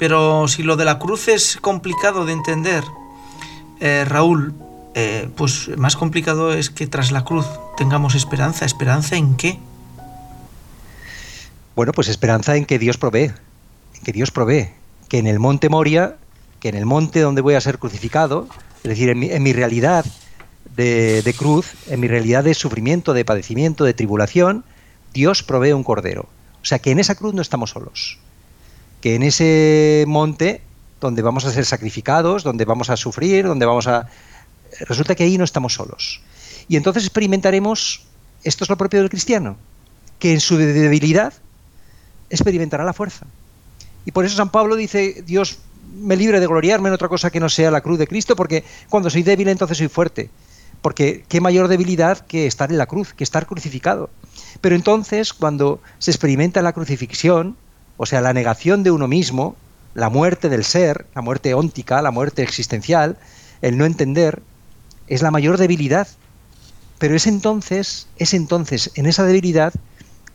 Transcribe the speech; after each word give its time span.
Pero 0.00 0.48
si 0.48 0.62
lo 0.62 0.76
de 0.76 0.86
la 0.86 0.98
cruz 0.98 1.28
es 1.28 1.58
complicado 1.60 2.24
de 2.24 2.32
entender, 2.32 2.84
eh, 3.80 4.06
Raúl, 4.08 4.54
eh, 4.94 5.28
pues 5.36 5.68
más 5.76 5.94
complicado 5.94 6.54
es 6.54 6.70
que 6.70 6.86
tras 6.86 7.12
la 7.12 7.22
cruz 7.22 7.44
tengamos 7.76 8.14
esperanza. 8.14 8.64
¿Esperanza 8.64 9.16
en 9.16 9.36
qué? 9.36 9.58
Bueno, 11.76 11.92
pues 11.92 12.08
esperanza 12.08 12.56
en 12.56 12.64
que 12.64 12.78
Dios 12.78 12.96
provee, 12.96 13.32
que 14.02 14.12
Dios 14.12 14.30
provee, 14.30 14.70
que 15.10 15.18
en 15.18 15.26
el 15.26 15.38
monte 15.38 15.68
Moria, 15.68 16.16
que 16.60 16.70
en 16.70 16.76
el 16.76 16.86
monte 16.86 17.20
donde 17.20 17.42
voy 17.42 17.52
a 17.52 17.60
ser 17.60 17.78
crucificado, 17.78 18.48
es 18.82 18.88
decir, 18.88 19.10
en 19.10 19.42
mi, 19.42 19.52
realidad 19.52 20.06
de, 20.76 21.20
de, 21.20 21.34
cruz, 21.34 21.74
en 21.88 22.00
mi 22.00 22.08
realidad 22.08 22.42
de 22.42 22.54
sufrimiento, 22.54 23.12
de 23.12 23.26
padecimiento, 23.26 23.84
de 23.84 23.92
tribulación, 23.92 24.64
Dios 25.12 25.42
provee 25.42 25.72
un 25.72 25.84
cordero. 25.84 26.22
O 26.62 26.64
sea 26.64 26.78
que 26.78 26.90
en 26.90 27.00
esa 27.00 27.16
cruz 27.16 27.34
no 27.34 27.42
estamos 27.42 27.68
solos 27.68 28.18
que 29.00 29.14
en 29.14 29.22
ese 29.22 30.04
monte 30.06 30.62
donde 31.00 31.22
vamos 31.22 31.44
a 31.44 31.52
ser 31.52 31.64
sacrificados, 31.64 32.44
donde 32.44 32.64
vamos 32.64 32.90
a 32.90 32.96
sufrir, 32.96 33.46
donde 33.46 33.66
vamos 33.66 33.86
a... 33.86 34.08
Resulta 34.80 35.14
que 35.14 35.24
ahí 35.24 35.38
no 35.38 35.44
estamos 35.44 35.74
solos. 35.74 36.20
Y 36.68 36.76
entonces 36.76 37.04
experimentaremos, 37.04 38.02
esto 38.44 38.64
es 38.64 38.70
lo 38.70 38.76
propio 38.76 39.00
del 39.00 39.10
cristiano, 39.10 39.56
que 40.18 40.32
en 40.32 40.40
su 40.40 40.56
debilidad 40.56 41.32
experimentará 42.28 42.84
la 42.84 42.92
fuerza. 42.92 43.26
Y 44.04 44.12
por 44.12 44.24
eso 44.24 44.36
San 44.36 44.50
Pablo 44.50 44.76
dice, 44.76 45.22
Dios 45.26 45.58
me 46.00 46.16
libre 46.16 46.38
de 46.38 46.46
gloriarme 46.46 46.88
en 46.88 46.94
otra 46.94 47.08
cosa 47.08 47.30
que 47.30 47.40
no 47.40 47.48
sea 47.48 47.70
la 47.70 47.80
cruz 47.80 47.98
de 47.98 48.06
Cristo, 48.06 48.36
porque 48.36 48.64
cuando 48.88 49.10
soy 49.10 49.22
débil 49.22 49.48
entonces 49.48 49.78
soy 49.78 49.88
fuerte. 49.88 50.30
Porque 50.82 51.24
qué 51.28 51.40
mayor 51.40 51.68
debilidad 51.68 52.24
que 52.26 52.46
estar 52.46 52.70
en 52.70 52.78
la 52.78 52.86
cruz, 52.86 53.12
que 53.12 53.24
estar 53.24 53.46
crucificado. 53.46 54.08
Pero 54.60 54.76
entonces, 54.76 55.32
cuando 55.32 55.80
se 55.98 56.10
experimenta 56.10 56.62
la 56.62 56.72
crucifixión, 56.72 57.56
o 58.02 58.06
sea, 58.06 58.22
la 58.22 58.32
negación 58.32 58.82
de 58.82 58.90
uno 58.90 59.08
mismo, 59.08 59.56
la 59.92 60.08
muerte 60.08 60.48
del 60.48 60.64
ser, 60.64 61.04
la 61.14 61.20
muerte 61.20 61.52
óntica, 61.52 62.00
la 62.00 62.10
muerte 62.10 62.42
existencial, 62.42 63.18
el 63.60 63.76
no 63.76 63.84
entender, 63.84 64.40
es 65.06 65.20
la 65.20 65.30
mayor 65.30 65.58
debilidad. 65.58 66.08
Pero 66.98 67.14
es 67.14 67.26
entonces, 67.26 68.06
es 68.16 68.32
entonces, 68.32 68.90
en 68.94 69.04
esa 69.04 69.24
debilidad, 69.24 69.74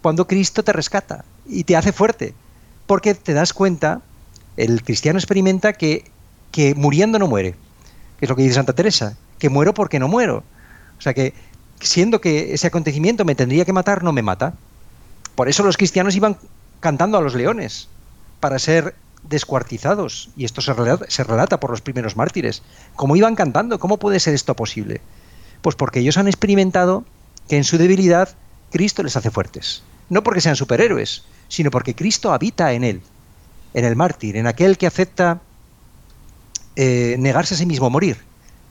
cuando 0.03 0.27
Cristo 0.27 0.63
te 0.63 0.73
rescata 0.73 1.25
y 1.47 1.63
te 1.63 1.75
hace 1.75 1.91
fuerte. 1.91 2.35
Porque 2.85 3.15
te 3.15 3.33
das 3.33 3.51
cuenta, 3.51 4.03
el 4.57 4.83
cristiano 4.83 5.17
experimenta 5.17 5.73
que, 5.73 6.11
que 6.51 6.75
muriendo 6.75 7.17
no 7.17 7.25
muere. 7.25 7.55
Que 8.19 8.25
es 8.25 8.29
lo 8.29 8.35
que 8.35 8.43
dice 8.43 8.53
Santa 8.53 8.73
Teresa, 8.73 9.17
que 9.39 9.49
muero 9.49 9.73
porque 9.73 9.97
no 9.97 10.07
muero. 10.07 10.43
O 10.99 11.01
sea 11.01 11.15
que, 11.15 11.33
siendo 11.79 12.21
que 12.21 12.53
ese 12.53 12.67
acontecimiento 12.67 13.25
me 13.25 13.33
tendría 13.33 13.65
que 13.65 13.73
matar, 13.73 14.03
no 14.03 14.11
me 14.11 14.21
mata. 14.21 14.53
Por 15.33 15.49
eso 15.49 15.63
los 15.63 15.77
cristianos 15.77 16.15
iban 16.15 16.37
cantando 16.85 17.17
a 17.17 17.21
los 17.21 17.33
leones 17.33 17.87
para 18.39 18.59
ser 18.59 18.93
descuartizados. 19.23 20.29
Y 20.37 20.45
esto 20.45 20.61
se 20.61 21.23
relata, 21.23 21.59
por 21.59 21.71
los 21.71 21.81
primeros 21.81 22.15
mártires. 22.15 22.61
¿Cómo 22.95 23.15
iban 23.15 23.33
cantando? 23.33 23.79
¿Cómo 23.79 23.97
puede 23.97 24.19
ser 24.19 24.35
esto 24.35 24.55
posible? 24.55 25.01
Pues 25.63 25.75
porque 25.75 26.01
ellos 26.01 26.19
han 26.19 26.27
experimentado 26.27 27.03
que 27.49 27.57
en 27.57 27.63
su 27.63 27.79
debilidad 27.79 28.29
Cristo 28.69 29.01
les 29.01 29.17
hace 29.17 29.31
fuertes. 29.31 29.81
No 30.09 30.21
porque 30.21 30.41
sean 30.41 30.55
superhéroes, 30.55 31.23
sino 31.47 31.71
porque 31.71 31.95
Cristo 31.95 32.31
habita 32.31 32.73
en 32.73 32.83
él, 32.83 33.01
en 33.73 33.83
el 33.83 33.95
mártir, 33.95 34.37
en 34.37 34.45
aquel 34.45 34.77
que 34.77 34.85
acepta 34.85 35.41
eh, 36.75 37.15
negarse 37.17 37.55
a 37.55 37.57
sí 37.57 37.65
mismo, 37.65 37.89
morir, 37.89 38.17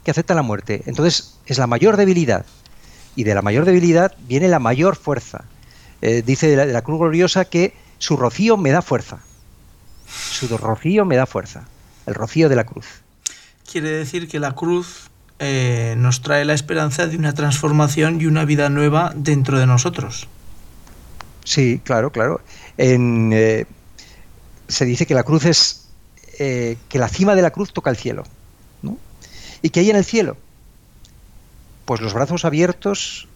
que 0.05 0.13
acepta 0.13 0.35
la 0.35 0.43
muerte. 0.43 0.85
Entonces 0.87 1.41
es 1.47 1.59
la 1.59 1.67
mayor 1.67 1.97
debilidad. 1.97 2.47
Y 3.17 3.25
de 3.25 3.35
la 3.35 3.43
mayor 3.43 3.65
debilidad 3.65 4.15
viene 4.29 4.47
la 4.47 4.61
mayor 4.61 4.95
fuerza. 4.95 5.47
Eh, 6.01 6.23
dice 6.25 6.55
de 6.55 6.67
la 6.67 6.83
cruz 6.83 7.01
gloriosa 7.01 7.45
que 7.45 7.75
su 7.99 8.17
rocío 8.17 8.57
me 8.57 8.71
da 8.71 8.83
fuerza. 8.83 9.21
Su 10.07 10.57
rocío 10.57 11.05
me 11.05 11.17
da 11.17 11.27
fuerza. 11.27 11.65
El 12.07 12.15
rocío 12.15 12.49
de 12.49 12.57
la 12.57 12.65
cruz. 12.65 12.87
Quiere 13.71 13.91
decir 13.91 14.29
que 14.29 14.39
la 14.39 14.53
cruz 14.53 15.11
eh, 15.39 15.95
nos 15.97 16.21
trae 16.21 16.45
la 16.45 16.55
esperanza 16.55 17.07
de 17.07 17.17
una 17.17 17.33
transformación 17.33 18.21
y 18.21 18.27
una 18.27 18.45
vida 18.45 18.69
nueva 18.69 19.13
dentro 19.17 19.59
de 19.59 19.67
nosotros. 19.67 20.29
Sí, 21.45 21.81
claro, 21.83 22.13
claro. 22.13 22.41
Eh, 22.79 23.65
se 24.69 24.85
dice 24.85 25.07
que 25.07 25.15
la 25.15 25.23
cruz 25.23 25.45
es 25.45 25.89
eh, 26.39 26.77
que 26.89 26.99
la 26.99 27.09
cima 27.09 27.35
de 27.35 27.43
la 27.43 27.51
cruz 27.51 27.73
toca 27.73 27.91
el 27.91 27.97
cielo. 27.97 28.25
¿no? 28.83 28.99
¿Y 29.63 29.71
qué 29.71 29.81
hay 29.81 29.91
en 29.91 29.97
el 29.97 30.05
cielo? 30.05 30.37
Pues 31.85 32.01
los 32.01 32.15
brazos 32.15 32.45
abiertos 32.45 33.29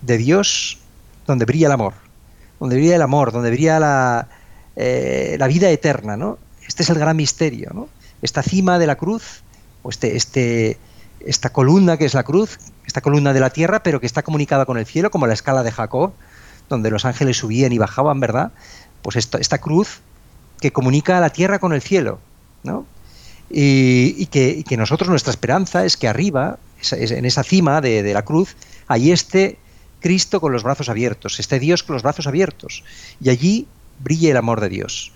de 0.00 0.18
Dios 0.18 0.78
donde 1.26 1.44
brilla 1.44 1.66
el 1.66 1.72
amor 1.72 2.09
donde 2.60 2.76
brilla 2.76 2.96
el 2.96 3.02
amor, 3.02 3.32
donde 3.32 3.50
brilla 3.50 3.80
la, 3.80 4.28
eh, 4.76 5.36
la 5.38 5.48
vida 5.48 5.70
eterna, 5.70 6.16
¿no? 6.16 6.38
Este 6.66 6.82
es 6.82 6.90
el 6.90 6.98
gran 6.98 7.16
misterio, 7.16 7.70
¿no? 7.74 7.88
Esta 8.22 8.42
cima 8.42 8.78
de 8.78 8.86
la 8.86 8.96
cruz, 8.96 9.42
o 9.82 9.88
este, 9.88 10.16
este, 10.16 10.78
esta 11.20 11.50
columna 11.50 11.96
que 11.96 12.04
es 12.04 12.14
la 12.14 12.22
cruz, 12.22 12.58
esta 12.86 13.00
columna 13.00 13.32
de 13.32 13.40
la 13.40 13.50
tierra, 13.50 13.82
pero 13.82 13.98
que 13.98 14.06
está 14.06 14.22
comunicada 14.22 14.66
con 14.66 14.78
el 14.78 14.86
cielo, 14.86 15.10
como 15.10 15.26
la 15.26 15.32
escala 15.32 15.62
de 15.62 15.72
Jacob, 15.72 16.12
donde 16.68 16.90
los 16.90 17.04
ángeles 17.04 17.38
subían 17.38 17.72
y 17.72 17.78
bajaban, 17.78 18.20
¿verdad? 18.20 18.52
Pues 19.02 19.16
esta 19.16 19.58
cruz 19.58 20.00
que 20.60 20.72
comunica 20.72 21.18
la 21.18 21.30
tierra 21.30 21.58
con 21.58 21.72
el 21.72 21.80
cielo, 21.80 22.20
¿no? 22.62 22.84
Y, 23.48 24.26
que, 24.26 24.64
nosotros, 24.76 25.08
nuestra 25.08 25.30
esperanza 25.32 25.84
es 25.84 25.96
que 25.96 26.06
arriba, 26.06 26.58
en 26.92 27.24
esa 27.24 27.42
cima 27.42 27.80
de, 27.80 28.04
de 28.04 28.14
la 28.14 28.22
cruz, 28.22 28.54
hay 28.86 29.10
este 29.10 29.58
Cristo 30.00 30.40
con 30.40 30.52
los 30.52 30.62
brazos 30.62 30.88
abiertos, 30.88 31.38
esté 31.40 31.58
Dios 31.58 31.82
con 31.82 31.94
los 31.94 32.02
brazos 32.02 32.26
abiertos, 32.26 32.82
y 33.20 33.30
allí 33.30 33.66
brille 34.00 34.30
el 34.30 34.36
amor 34.36 34.60
de 34.60 34.68
Dios. 34.68 35.12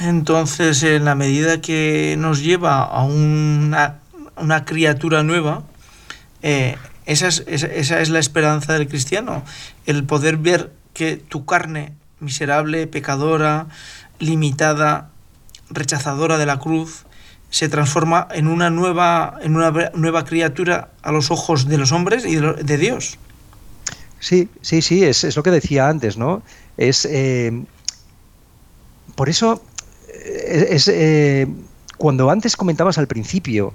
Entonces, 0.00 0.82
en 0.84 1.04
la 1.04 1.14
medida 1.14 1.60
que 1.60 2.14
nos 2.18 2.42
lleva 2.42 2.82
a 2.82 3.02
una, 3.02 4.00
criatura 4.64 5.24
nueva, 5.24 5.64
eh, 6.42 6.76
esa, 7.04 7.26
es, 7.26 7.44
esa, 7.46 8.00
es, 8.00 8.08
la 8.08 8.20
esperanza 8.20 8.74
del 8.74 8.86
cristiano, 8.86 9.42
el 9.86 10.04
poder 10.04 10.36
ver 10.36 10.72
que 10.94 11.16
tu 11.16 11.44
carne 11.46 11.92
miserable, 12.20 12.86
pecadora, 12.86 13.66
limitada, 14.20 15.10
rechazadora 15.70 16.38
de 16.38 16.46
la 16.46 16.58
cruz, 16.58 17.04
se 17.50 17.68
transforma 17.68 18.28
en 18.32 18.46
una 18.46 18.70
nueva, 18.70 19.38
en 19.42 19.56
una 19.56 19.90
nueva 19.94 20.24
criatura 20.24 20.90
a 21.02 21.12
los 21.12 21.30
ojos 21.30 21.66
de 21.66 21.78
los 21.78 21.92
hombres 21.92 22.24
y 22.26 22.36
de, 22.36 22.78
Dios. 22.78 23.18
Sí, 24.20 24.48
sí, 24.60 24.82
sí, 24.82 25.04
es, 25.04 25.36
lo 25.36 25.42
que 25.42 25.50
decía 25.50 25.88
antes, 25.88 26.18
¿no? 26.18 26.42
Es 26.76 27.06
eh, 27.06 27.64
por 29.14 29.28
eso 29.28 29.62
eh, 30.08 30.68
es, 30.70 30.88
eh, 30.88 31.46
cuando 31.96 32.30
antes 32.30 32.56
comentabas 32.56 32.98
al 32.98 33.06
principio 33.06 33.72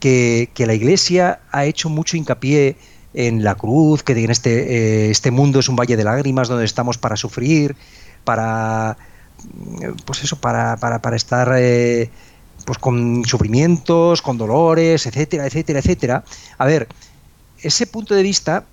que, 0.00 0.50
la 0.58 0.74
Iglesia 0.74 1.40
ha 1.50 1.64
hecho 1.64 1.88
mucho 1.88 2.16
hincapié 2.16 2.76
en 3.14 3.42
la 3.42 3.54
cruz, 3.54 4.02
que 4.02 4.12
en 4.12 4.30
este, 4.30 5.10
este 5.10 5.30
mundo 5.30 5.60
es 5.60 5.68
un 5.68 5.76
valle 5.76 5.96
de 5.96 6.04
lágrimas 6.04 6.48
donde 6.48 6.66
estamos 6.66 6.98
para 6.98 7.16
sufrir, 7.16 7.74
para 8.24 8.98
pues 10.04 10.22
eso, 10.24 10.36
para, 10.40 10.76
para, 10.76 11.00
para 11.00 11.16
estar 11.16 11.48
pues 12.68 12.78
con 12.78 13.24
sufrimientos, 13.24 14.20
con 14.20 14.36
dolores, 14.36 15.06
etcétera, 15.06 15.46
etcétera, 15.46 15.78
etcétera. 15.78 16.24
A 16.58 16.66
ver, 16.66 16.86
ese 17.62 17.86
punto 17.86 18.14
de 18.14 18.22
vista 18.22 18.66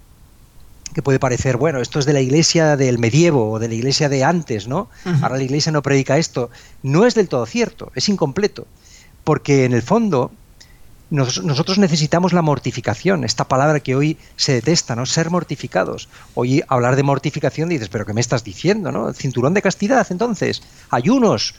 que 0.93 1.01
puede 1.01 1.17
parecer, 1.17 1.55
bueno, 1.55 1.79
esto 1.79 1.99
es 1.99 2.05
de 2.05 2.11
la 2.11 2.19
iglesia 2.19 2.75
del 2.75 2.99
medievo 2.99 3.51
o 3.51 3.57
de 3.57 3.69
la 3.69 3.73
iglesia 3.73 4.09
de 4.09 4.25
antes, 4.25 4.67
¿no? 4.67 4.89
Ahora 5.21 5.37
la 5.37 5.43
iglesia 5.43 5.71
no 5.71 5.81
predica 5.81 6.17
esto. 6.17 6.49
No 6.83 7.05
es 7.05 7.15
del 7.15 7.29
todo 7.29 7.45
cierto, 7.45 7.93
es 7.95 8.09
incompleto. 8.09 8.67
Porque 9.23 9.63
en 9.63 9.71
el 9.71 9.81
fondo 9.81 10.33
nosotros 11.09 11.77
necesitamos 11.77 12.33
la 12.33 12.41
mortificación, 12.41 13.23
esta 13.23 13.47
palabra 13.47 13.79
que 13.79 13.95
hoy 13.95 14.17
se 14.35 14.51
detesta, 14.55 14.97
¿no? 14.97 15.05
Ser 15.05 15.29
mortificados. 15.29 16.09
Hoy 16.33 16.63
hablar 16.67 16.97
de 16.97 17.03
mortificación 17.03 17.69
dices, 17.69 17.87
pero 17.87 18.05
¿qué 18.05 18.11
me 18.11 18.19
estás 18.19 18.43
diciendo, 18.43 18.91
no? 18.91 19.13
Cinturón 19.13 19.53
de 19.53 19.61
castidad, 19.61 20.05
entonces, 20.09 20.63
ayunos, 20.89 21.55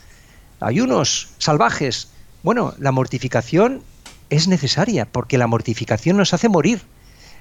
ayunos 0.61 1.31
salvajes. 1.39 2.09
Bueno, 2.47 2.75
la 2.79 2.93
mortificación 2.93 3.83
es 4.31 4.47
necesaria 4.47 5.05
porque 5.05 5.37
la 5.37 5.49
mortificación 5.49 6.17
nos 6.17 6.33
hace 6.33 6.49
morir. 6.49 6.81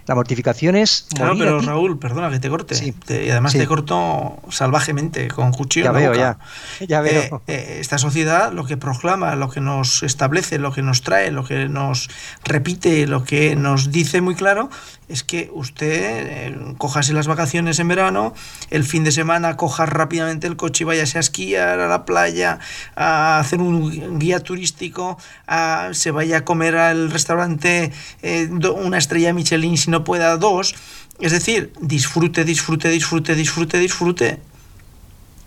La 0.07 0.16
mortificación 0.16 0.75
es. 0.75 1.06
Claro, 1.13 1.36
pero 1.38 1.62
Raúl, 1.62 2.00
perdona 2.00 2.31
que 2.31 2.40
te 2.40 2.50
corte. 2.50 2.75
y 3.07 3.30
además 3.30 3.54
te 3.54 3.68
corto 3.68 4.40
salvajemente, 4.50 5.28
con 5.28 5.52
cuchillo. 5.52 5.86
Ya 5.86 5.90
en 5.92 5.96
veo, 5.96 6.10
boca. 6.10 6.40
ya. 6.80 6.86
Ya 6.88 7.02
veo. 7.02 7.44
Eh, 7.46 7.54
eh, 7.54 7.78
esta 7.80 8.00
sociedad 8.00 8.52
lo 8.52 8.66
que 8.66 8.78
proclama, 8.78 9.36
lo 9.36 9.52
que 9.52 9.62
nos 9.62 10.02
establece, 10.02 10.57
lo 10.57 10.72
que 10.72 10.81
nos 10.81 11.04
trae, 11.04 11.30
lo 11.30 11.46
que 11.46 11.69
nos 11.69 12.10
repite, 12.44 13.06
lo 13.06 13.24
que 13.24 13.56
nos 13.56 13.92
dice 13.92 14.22
muy 14.22 14.34
claro, 14.34 14.72
es 15.07 15.24
que 15.24 15.52
usted 15.54 16.48
eh, 16.48 16.75
cojase 16.78 17.13
las 17.13 17.28
vacaciones 17.28 17.80
en 17.80 17.88
verano, 17.88 18.34
el 18.69 18.84
fin 18.84 19.04
de 19.04 19.12
semana 19.12 19.56
coja 19.57 19.86
rápidamente 19.86 20.48
el 20.48 20.56
coche 20.56 20.84
y 20.84 20.86
váyase 20.86 21.18
a 21.18 21.22
esquiar 21.22 21.80
a 21.80 21.88
la 21.88 22.06
playa, 22.06 22.60
a 22.96 23.40
hacer 23.40 23.62
un 23.62 24.19
guía 24.19 24.40
turístico, 24.40 25.18
a, 25.48 25.90
se 25.94 26.12
vaya 26.12 26.38
a 26.38 26.46
comer 26.46 26.75
al 26.75 27.12
restaurante 27.12 27.92
eh, 28.22 28.50
una 28.50 28.98
estrella 28.98 29.34
Michelin 29.34 29.78
si 29.78 29.92
no 29.92 30.04
pueda 30.04 30.38
dos. 30.38 30.75
Es 31.19 31.31
decir, 31.31 31.72
disfrute, 31.80 32.44
disfrute, 32.44 32.90
disfrute, 32.90 33.36
disfrute, 33.36 33.80
disfrute. 33.80 34.40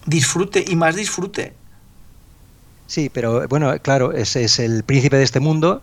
Disfrute 0.06 0.64
y 0.66 0.76
más 0.76 0.96
disfrute. 0.96 1.52
Sí, 2.86 3.10
pero 3.12 3.46
bueno, 3.48 3.74
claro, 3.82 4.12
ese 4.12 4.44
es 4.44 4.58
el 4.58 4.82
príncipe 4.82 5.18
de 5.18 5.24
este 5.24 5.40
mundo 5.40 5.82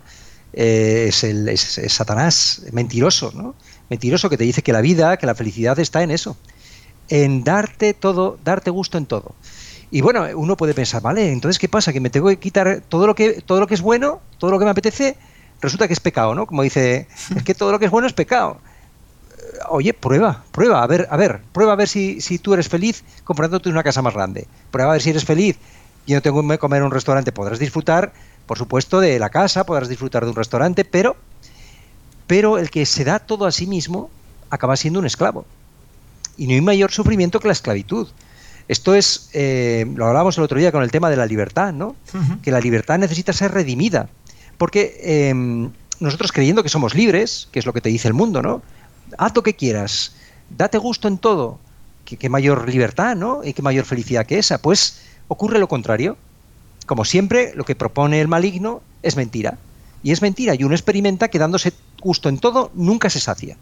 eh, 0.57 1.07
es, 1.09 1.25
el, 1.25 1.49
es, 1.49 1.81
Satanás, 1.89 2.61
mentiroso, 2.71 3.31
¿no? 3.35 3.55
Mentiroso 3.89 4.29
que 4.29 4.37
te 4.37 4.45
dice 4.45 4.61
que 4.61 4.71
la 4.71 4.79
vida, 4.79 5.17
que 5.17 5.25
la 5.25 5.35
felicidad 5.35 5.77
está 5.79 6.01
en 6.01 6.11
eso, 6.11 6.37
en 7.09 7.43
darte 7.43 7.93
todo, 7.93 8.39
darte 8.43 8.71
gusto 8.71 8.97
en 8.97 9.05
todo. 9.05 9.35
Y 9.91 9.99
bueno, 9.99 10.25
uno 10.35 10.55
puede 10.55 10.73
pensar, 10.73 11.01
vale, 11.01 11.31
entonces 11.31 11.59
¿qué 11.59 11.67
pasa? 11.67 11.91
Que 11.91 11.99
me 11.99 12.09
tengo 12.09 12.29
que 12.29 12.39
quitar 12.39 12.81
todo 12.87 13.05
lo 13.05 13.15
que, 13.15 13.41
todo 13.41 13.59
lo 13.59 13.67
que 13.67 13.73
es 13.73 13.81
bueno, 13.81 14.21
todo 14.37 14.49
lo 14.49 14.57
que 14.57 14.65
me 14.65 14.71
apetece, 14.71 15.17
resulta 15.61 15.87
que 15.87 15.93
es 15.93 15.99
pecado, 15.99 16.33
¿no? 16.33 16.47
Como 16.47 16.63
dice, 16.63 17.07
es 17.35 17.43
que 17.43 17.53
todo 17.53 17.73
lo 17.73 17.79
que 17.79 17.85
es 17.85 17.91
bueno 17.91 18.07
es 18.07 18.13
pecado. 18.13 18.59
Oye, 19.69 19.93
prueba, 19.93 20.45
prueba, 20.51 20.83
a 20.83 20.87
ver, 20.87 21.07
a 21.11 21.17
ver, 21.17 21.41
prueba 21.51 21.73
a 21.73 21.75
ver 21.75 21.89
si, 21.89 22.21
si 22.21 22.39
tú 22.39 22.53
eres 22.53 22.69
feliz 22.69 23.03
comprándote 23.25 23.69
una 23.69 23.83
casa 23.83 24.01
más 24.01 24.13
grande. 24.13 24.47
Prueba 24.71 24.91
a 24.91 24.93
ver 24.93 25.01
si 25.01 25.09
eres 25.09 25.25
feliz 25.25 25.57
y 26.05 26.13
no 26.13 26.21
tengo 26.21 26.47
que 26.47 26.57
comer 26.57 26.79
en 26.79 26.85
un 26.85 26.91
restaurante, 26.91 27.33
podrás 27.33 27.59
disfrutar 27.59 28.13
por 28.45 28.57
supuesto, 28.57 28.99
de 28.99 29.19
la 29.19 29.29
casa, 29.29 29.65
podrás 29.65 29.89
disfrutar 29.89 30.23
de 30.23 30.29
un 30.29 30.35
restaurante, 30.35 30.85
pero, 30.85 31.15
pero 32.27 32.57
el 32.57 32.69
que 32.69 32.85
se 32.85 33.03
da 33.03 33.19
todo 33.19 33.45
a 33.45 33.51
sí 33.51 33.67
mismo 33.67 34.09
acaba 34.49 34.75
siendo 34.77 34.99
un 34.99 35.05
esclavo. 35.05 35.45
Y 36.37 36.47
no 36.47 36.53
hay 36.53 36.61
mayor 36.61 36.91
sufrimiento 36.91 37.39
que 37.39 37.47
la 37.47 37.53
esclavitud. 37.53 38.07
Esto 38.67 38.95
es, 38.95 39.29
eh, 39.33 39.85
lo 39.95 40.07
hablábamos 40.07 40.37
el 40.37 40.43
otro 40.43 40.57
día 40.57 40.71
con 40.71 40.83
el 40.83 40.91
tema 40.91 41.09
de 41.09 41.17
la 41.17 41.25
libertad, 41.25 41.71
¿no? 41.71 41.95
Que 42.41 42.51
la 42.51 42.59
libertad 42.59 42.97
necesita 42.97 43.31
ser 43.31 43.51
redimida. 43.51 44.09
Porque 44.57 44.99
em, 45.03 45.71
nosotros 45.99 46.31
creyendo 46.31 46.63
que 46.63 46.69
somos 46.69 46.95
libres, 46.95 47.47
que 47.51 47.59
es 47.59 47.65
lo 47.65 47.73
que 47.73 47.81
te 47.81 47.89
dice 47.89 48.07
el 48.07 48.13
mundo, 48.13 48.41
¿no? 48.41 48.61
Haz 49.17 49.35
lo 49.35 49.43
que 49.43 49.55
quieras, 49.55 50.13
date 50.49 50.77
gusto 50.77 51.07
en 51.07 51.17
todo. 51.17 51.59
¿Qué, 52.05 52.29
mayor 52.29 52.69
libertad, 52.69 53.15
¿no? 53.15 53.43
Y 53.43 53.53
qué 53.53 53.61
mayor 53.61 53.85
felicidad 53.85 54.25
que 54.25 54.37
esa. 54.37 54.59
Pues 54.59 55.01
ocurre 55.27 55.57
lo 55.57 55.67
contrario 55.67 56.17
como 56.85 57.05
siempre, 57.05 57.53
lo 57.55 57.63
que 57.63 57.75
propone 57.75 58.21
el 58.21 58.27
maligno 58.27 58.81
es 59.01 59.15
mentira. 59.15 59.57
Y 60.03 60.11
es 60.11 60.21
mentira, 60.21 60.53
y 60.55 60.63
uno 60.63 60.75
experimenta 60.75 61.29
que 61.29 61.39
dándose 61.39 61.73
gusto 61.99 62.29
en 62.29 62.37
todo 62.37 62.71
nunca 62.75 63.09
se 63.09 63.19
sacia. 63.19 63.57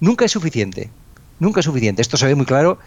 Nunca 0.00 0.24
es 0.24 0.32
suficiente. 0.32 0.90
Nunca 1.38 1.60
es 1.60 1.66
suficiente. 1.66 2.02
Esto 2.02 2.16
se 2.16 2.26
ve 2.26 2.34
muy 2.34 2.44
claro 2.44 2.78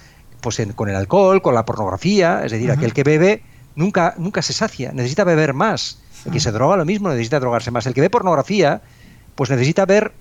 pues, 0.41 0.61
con 0.75 0.89
el 0.89 0.95
alcohol, 0.95 1.41
con 1.41 1.55
la 1.55 1.65
pornografía. 1.65 2.45
Es 2.45 2.51
decir, 2.51 2.71
aquel 2.71 2.93
que 2.93 3.03
bebe 3.03 3.41
nunca, 3.75 4.13
nunca 4.17 4.41
se 4.41 4.53
sacia, 4.53 4.91
necesita 4.91 5.23
beber 5.23 5.53
más. 5.53 5.99
El 6.25 6.31
que 6.31 6.39
se 6.39 6.51
droga 6.51 6.77
lo 6.77 6.85
mismo, 6.85 7.09
necesita 7.09 7.39
drogarse 7.39 7.71
más. 7.71 7.85
El 7.85 7.93
que 7.93 8.01
ve 8.01 8.09
pornografía, 8.09 8.81
pues 9.35 9.49
necesita 9.49 9.85
ver 9.85 10.11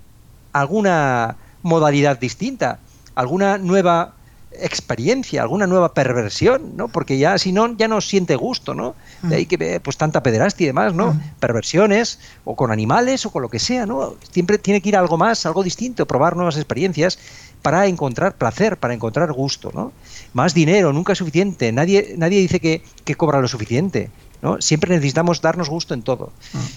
alguna 0.52 1.36
modalidad 1.62 2.18
distinta, 2.18 2.78
alguna 3.14 3.58
nueva 3.58 4.14
experiencia, 4.60 5.42
alguna 5.42 5.66
nueva 5.66 5.94
perversión, 5.94 6.76
¿no? 6.76 6.88
Porque 6.88 7.18
ya 7.18 7.38
si 7.38 7.52
no, 7.52 7.76
ya 7.76 7.88
no 7.88 8.00
siente 8.00 8.36
gusto, 8.36 8.74
¿no? 8.74 8.94
De 9.22 9.36
ahí 9.36 9.46
que 9.46 9.80
pues 9.80 9.96
tanta 9.96 10.22
pederastia 10.22 10.64
y 10.64 10.66
demás, 10.68 10.94
¿no? 10.94 11.18
Perversiones, 11.40 12.18
o 12.44 12.56
con 12.56 12.70
animales, 12.70 13.24
o 13.26 13.30
con 13.30 13.42
lo 13.42 13.48
que 13.48 13.58
sea, 13.58 13.86
¿no? 13.86 14.14
Siempre 14.30 14.58
tiene 14.58 14.80
que 14.80 14.90
ir 14.90 14.96
a 14.96 15.00
algo 15.00 15.16
más, 15.16 15.46
algo 15.46 15.62
distinto, 15.62 16.06
probar 16.06 16.36
nuevas 16.36 16.56
experiencias 16.56 17.18
para 17.62 17.86
encontrar 17.86 18.36
placer, 18.36 18.76
para 18.76 18.94
encontrar 18.94 19.32
gusto, 19.32 19.70
¿no? 19.74 19.92
Más 20.32 20.52
dinero, 20.52 20.92
nunca 20.92 21.12
es 21.12 21.18
suficiente. 21.18 21.72
Nadie, 21.72 22.14
nadie 22.16 22.40
dice 22.40 22.60
que, 22.60 22.82
cobra 23.16 23.40
lo 23.40 23.48
suficiente. 23.48 24.10
¿no? 24.42 24.60
Siempre 24.60 24.90
necesitamos 24.90 25.40
darnos 25.40 25.70
gusto 25.70 25.94
en 25.94 26.02
todo. 26.02 26.32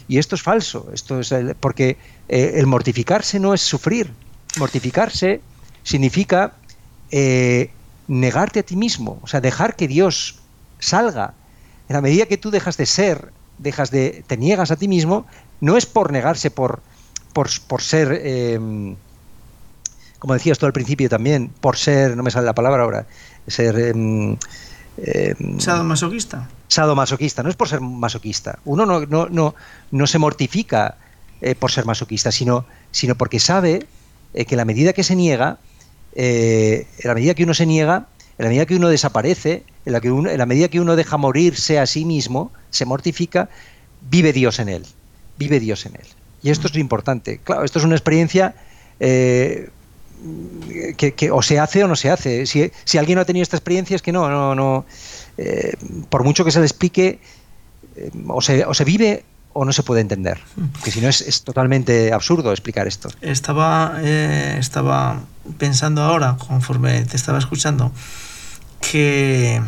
Y 0.08 0.18
esto 0.20 0.36
es 0.36 0.42
falso, 0.42 0.90
esto 0.94 1.20
es 1.20 1.34
porque 1.60 1.98
eh, 2.30 2.54
el 2.56 2.66
mortificarse 2.66 3.40
no 3.42 3.54
es 3.54 3.60
sufrir. 3.60 4.14
Mortificarse 4.58 5.42
significa 5.84 6.54
eh, 7.12 7.72
negarte 8.08 8.60
a 8.60 8.64
ti 8.64 8.76
mismo, 8.76 9.20
o 9.22 9.28
sea, 9.28 9.42
dejar 9.42 9.76
que 9.76 9.88
Dios 9.88 10.40
salga. 10.80 11.34
En 11.90 11.96
la 11.96 12.02
medida 12.02 12.26
que 12.26 12.38
tú 12.38 12.52
dejas 12.52 12.78
de 12.78 12.86
ser, 12.86 13.32
dejas 13.58 13.92
de, 13.92 14.24
te 14.28 14.38
niegas 14.38 14.72
a 14.72 14.76
ti 14.76 14.88
mismo, 14.88 15.26
no 15.62 15.78
es 15.78 15.86
por 15.86 16.12
negarse 16.12 16.52
por, 16.52 16.82
por, 17.34 17.82
ser, 17.82 18.22
em, 18.24 18.96
como 20.20 20.34
decías 20.34 20.58
tú 20.58 20.66
al 20.66 20.74
principio 20.74 21.10
también, 21.10 21.50
por 21.62 21.78
ser, 21.78 22.16
no 22.16 22.24
me 22.24 22.32
sale 22.32 22.46
la 22.46 22.56
palabra 22.56 22.84
ahora, 22.84 23.06
ser... 23.48 23.94
Eh, 25.00 25.36
sadomasoquista. 25.60 26.50
Sadomasoquista, 26.68 27.44
no 27.44 27.50
es 27.50 27.56
por 27.56 27.70
ser 27.70 27.82
masoquista. 27.82 28.60
Uno 28.66 28.86
no, 28.86 29.06
no, 29.06 29.28
no, 29.30 29.54
no 29.92 30.08
se 30.08 30.18
mortifica 30.18 30.98
eh, 31.42 31.54
por 31.54 31.72
ser 31.72 31.86
masoquista, 31.86 32.32
sino, 32.32 32.66
sino 32.92 33.16
porque 33.16 33.40
sabe 33.40 33.86
que 34.48 34.56
la 34.56 34.66
medida 34.66 34.94
que 34.94 35.04
se 35.04 35.16
niega, 35.16 35.58
eh, 36.20 36.88
en 36.98 37.08
la 37.08 37.14
medida 37.14 37.36
que 37.36 37.44
uno 37.44 37.54
se 37.54 37.68
niega, 37.68 38.08
en 38.40 38.46
la 38.46 38.50
medida 38.50 38.66
que 38.66 38.76
uno 38.76 38.90
desaparece, 38.90 39.64
en 39.86 39.94
la, 39.94 40.02
que 40.02 40.08
en 40.08 40.38
la 40.38 40.48
medida 40.48 40.68
que 40.68 40.82
uno 40.82 40.96
deja 40.96 41.16
morirse 41.18 41.78
a 41.78 41.86
sí 41.86 42.06
mismo, 42.06 42.52
se 42.72 42.86
mortifica, 42.86 43.50
vive 44.10 44.34
Dios 44.34 44.58
en 44.58 44.70
él, 44.70 44.86
vive 45.38 45.60
Dios 45.60 45.86
en 45.86 45.96
él. 45.96 46.08
Y 46.42 46.50
esto 46.50 46.66
es 46.68 46.74
lo 46.74 46.80
importante. 46.80 47.40
Claro, 47.44 47.64
esto 47.64 47.78
es 47.78 47.86
una 47.86 47.94
experiencia 47.94 48.56
eh, 49.00 49.70
que, 50.98 51.32
o 51.32 51.44
se 51.44 51.60
hace 51.60 51.84
o 51.84 51.88
no 51.88 51.96
se 51.96 52.10
hace. 52.10 52.48
Si, 52.48 52.98
alguien 52.98 53.18
no 53.18 53.22
ha 53.22 53.26
tenido 53.26 53.44
esta 53.44 53.56
experiencia 53.56 53.96
es 53.96 54.02
que 54.02 54.12
no, 54.12 54.28
no, 54.28 54.56
no. 54.56 54.86
Eh, 55.38 55.74
por 56.10 56.24
mucho 56.24 56.44
que 56.44 56.52
se 56.52 56.60
le 56.60 56.66
explique, 56.66 57.20
o, 58.28 58.42
se, 58.42 58.66
o 58.66 58.74
se 58.74 58.84
vive 58.86 59.24
o 59.60 59.66
no 59.66 59.74
se 59.74 59.82
puede 59.82 60.02
entender. 60.02 60.40
Que 60.84 60.92
si 60.92 61.02
no 61.02 61.10
es, 61.10 61.44
totalmente 61.44 62.14
absurdo 62.14 62.52
explicar 62.52 62.88
esto. 62.88 63.10
Estaba, 63.22 63.96
eh, 64.02 64.58
estaba 64.60 65.22
pensando 65.58 66.04
ahora, 66.04 66.38
conforme 66.38 67.04
te 67.06 67.16
estaba 67.16 67.40
escuchando, 67.40 67.92
que, 68.82 69.60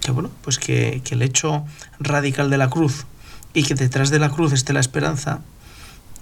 que 0.00 0.10
bueno, 0.10 0.32
pues 0.42 0.58
que, 0.58 1.00
que 1.04 1.14
el 1.14 1.22
hecho 1.22 1.64
radical 2.00 2.50
de 2.50 2.58
la 2.58 2.68
cruz 2.68 3.06
y 3.52 3.62
que 3.62 3.76
detrás 3.76 4.10
de 4.10 4.18
la 4.18 4.30
cruz 4.30 4.52
esté 4.52 4.72
la 4.72 4.80
esperanza 4.80 5.38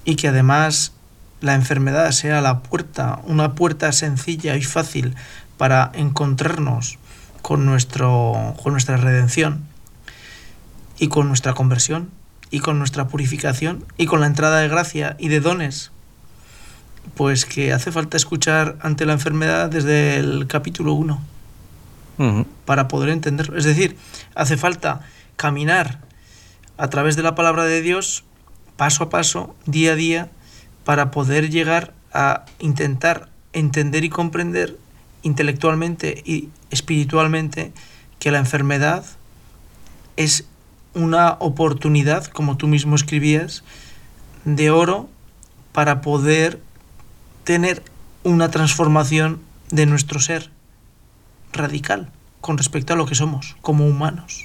y 0.05 0.17
que 0.17 0.29
además 0.29 0.93
la 1.41 1.55
enfermedad 1.55 2.11
sea 2.11 2.43
la 2.43 2.61
puerta, 2.61 3.21
una 3.25 3.55
puerta 3.55 3.91
sencilla 3.91 4.55
y 4.57 4.63
fácil 4.63 5.15
para 5.57 5.91
encontrarnos 5.95 6.99
con, 7.41 7.65
nuestro, 7.65 8.55
con 8.63 8.73
nuestra 8.73 8.99
redención 8.99 9.72
y 11.03 11.09
con 11.09 11.27
nuestra 11.27 11.53
conversión 11.53 12.11
y 12.53 12.61
con 12.61 12.79
nuestra 12.79 13.09
purificación 13.09 13.85
y 13.99 14.07
con 14.07 14.21
la 14.21 14.27
entrada 14.27 14.61
de 14.61 14.69
gracia 14.69 15.17
y 15.19 15.31
de 15.31 15.41
dones, 15.41 15.91
pues 17.17 17.45
que 17.45 17.73
hace 17.73 17.91
falta 17.91 18.17
escuchar 18.17 18.79
ante 18.83 19.05
la 19.05 19.15
enfermedad 19.15 19.69
desde 19.69 20.19
el 20.19 20.47
capítulo 20.47 20.93
1 20.93 21.21
para 22.65 22.87
poder 22.87 23.09
entenderlo. 23.09 23.59
Es 23.59 23.65
decir, 23.65 23.97
hace 24.37 24.57
falta 24.57 25.01
caminar 25.35 25.99
a 26.77 26.89
través 26.89 27.17
de 27.17 27.25
la 27.25 27.35
palabra 27.35 27.65
de 27.65 27.83
Dios 27.83 28.23
paso 28.77 29.03
a 29.03 29.11
paso, 29.11 29.57
día 29.67 29.95
a 29.95 29.97
día, 29.97 30.31
para 30.85 31.11
poder 31.11 31.51
llegar 31.51 31.95
a 32.13 32.45
intentar 32.61 33.29
entender 33.53 34.05
y 34.05 34.09
comprender 34.09 34.79
intelectualmente 35.23 36.23
y 36.25 36.51
espiritualmente 36.71 37.73
que 38.21 38.31
la 38.31 38.39
enfermedad 38.39 39.05
es 40.17 40.47
una 40.95 41.37
oportunidad, 41.41 42.27
como 42.27 42.57
tú 42.57 42.69
mismo 42.69 42.97
escribías, 42.97 43.65
de 44.45 44.71
oro 44.71 45.09
para 45.73 46.01
poder 46.01 46.61
tener 47.45 47.83
una 48.25 48.51
transformación 48.51 49.41
de 49.71 49.87
nuestro 49.87 50.21
ser 50.21 50.51
radical 51.53 52.11
con 52.41 52.59
respecto 52.59 52.93
a 52.93 52.97
lo 52.97 53.07
que 53.07 53.15
somos 53.15 53.57
como 53.63 53.87
humanos. 53.87 54.45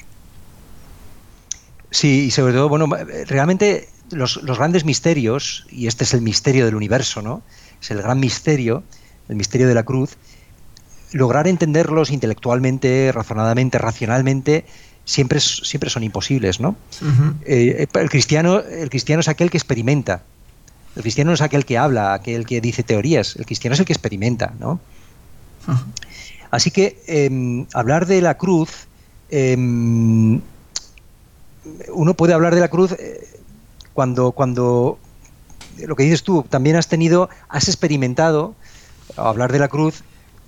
Sí, 1.92 2.26
y 2.26 2.32
sobre 2.32 2.54
todo, 2.54 2.70
bueno, 2.70 2.88
realmente 3.28 3.90
los, 4.12 4.42
los, 4.44 4.58
grandes 4.58 4.86
misterios, 4.86 5.66
y 5.70 5.88
este 5.88 6.04
es 6.04 6.14
el 6.14 6.22
misterio 6.22 6.66
del 6.66 6.76
universo, 6.76 7.22
¿no? 7.22 7.42
Es 7.82 7.92
el 7.92 8.02
gran 8.02 8.20
misterio, 8.20 8.84
el 9.30 9.36
misterio 9.36 9.68
de 9.68 9.74
la 9.74 9.84
cruz, 9.84 10.18
lograr 11.12 11.48
entenderlos 11.48 12.12
intelectualmente, 12.12 13.12
razonadamente, 13.14 13.78
racionalmente, 13.78 14.66
siempre, 15.08 15.40
siempre 15.40 15.90
son 15.90 16.04
imposibles, 16.04 16.60
¿no? 16.60 16.76
Eh, 17.46 17.88
el, 17.94 18.10
cristiano, 18.10 18.60
el 18.60 18.90
cristiano 18.90 19.22
es 19.22 19.30
aquel 19.30 19.50
que 19.50 19.58
experimenta. 19.58 20.22
El 20.98 21.02
cristiano 21.02 21.32
no 21.32 21.36
es 21.36 21.42
aquel 21.42 21.66
que 21.66 21.78
habla, 21.78 22.14
aquel 22.14 22.46
que 22.46 22.60
dice 22.60 22.84
teorías. 22.84 23.38
El 23.38 23.46
cristiano 23.46 23.74
es 23.74 23.80
el 23.80 23.86
que 23.86 23.94
experimenta, 23.94 24.54
¿no? 24.60 24.80
Así 26.52 26.72
que 26.72 27.02
em, 27.08 27.66
hablar 27.74 28.06
de 28.06 28.22
la 28.22 28.38
cruz, 28.38 28.88
em, 29.30 30.42
uno 31.94 32.14
puede 32.16 32.34
hablar 32.34 32.54
de 32.54 32.62
la 32.62 32.68
cruz 32.68 32.92
eh, 32.94 33.40
cuando, 33.94 34.34
cuando 34.34 35.00
lo 35.86 35.96
que 35.96 36.04
dices 36.04 36.24
tú, 36.24 36.46
también 36.50 36.76
has 36.76 36.88
tenido, 36.90 37.30
has 37.48 37.70
experimentado, 37.70 38.56
hablar 39.16 39.54
de 39.54 39.60
la 39.60 39.70
cruz, 39.70 40.04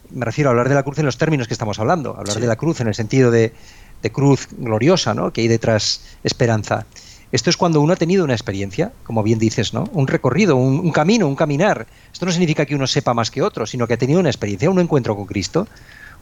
me 0.09 0.25
refiero 0.25 0.49
a 0.49 0.51
hablar 0.51 0.67
de 0.67 0.75
la 0.75 0.83
cruz 0.83 0.99
en 0.99 1.05
los 1.05 1.17
términos 1.17 1.47
que 1.47 1.53
estamos 1.53 1.79
hablando, 1.79 2.17
hablar 2.17 2.39
de 2.39 2.47
la 2.47 2.55
cruz 2.57 2.81
en 2.81 2.87
el 2.87 2.95
sentido 2.95 3.31
de, 3.31 3.53
de 4.01 4.11
cruz 4.11 4.47
gloriosa, 4.51 5.13
¿no? 5.13 5.31
que 5.31 5.41
hay 5.41 5.47
detrás 5.47 6.01
esperanza. 6.23 6.85
Esto 7.31 7.51
es 7.51 7.57
cuando 7.57 7.81
uno 7.81 7.93
ha 7.93 7.95
tenido 7.95 8.23
una 8.23 8.33
experiencia, 8.33 8.91
como 9.03 9.21
bien 9.21 9.37
dices, 9.37 9.71
¿no? 9.71 9.83
Un 9.93 10.07
recorrido, 10.07 10.55
un, 10.55 10.91
camino, 10.91 11.27
un 11.27 11.35
caminar. 11.35 11.85
Esto 12.11 12.25
no 12.25 12.31
significa 12.31 12.65
que 12.65 12.73
uno 12.73 12.87
sepa 12.87 13.13
más 13.13 13.29
que 13.29 13.43
otro, 13.43 13.67
sino 13.67 13.85
que 13.87 13.93
ha 13.93 13.97
tenido 13.97 14.19
una 14.19 14.29
experiencia, 14.29 14.69
un 14.69 14.79
encuentro 14.79 15.15
con 15.15 15.25
Cristo. 15.25 15.67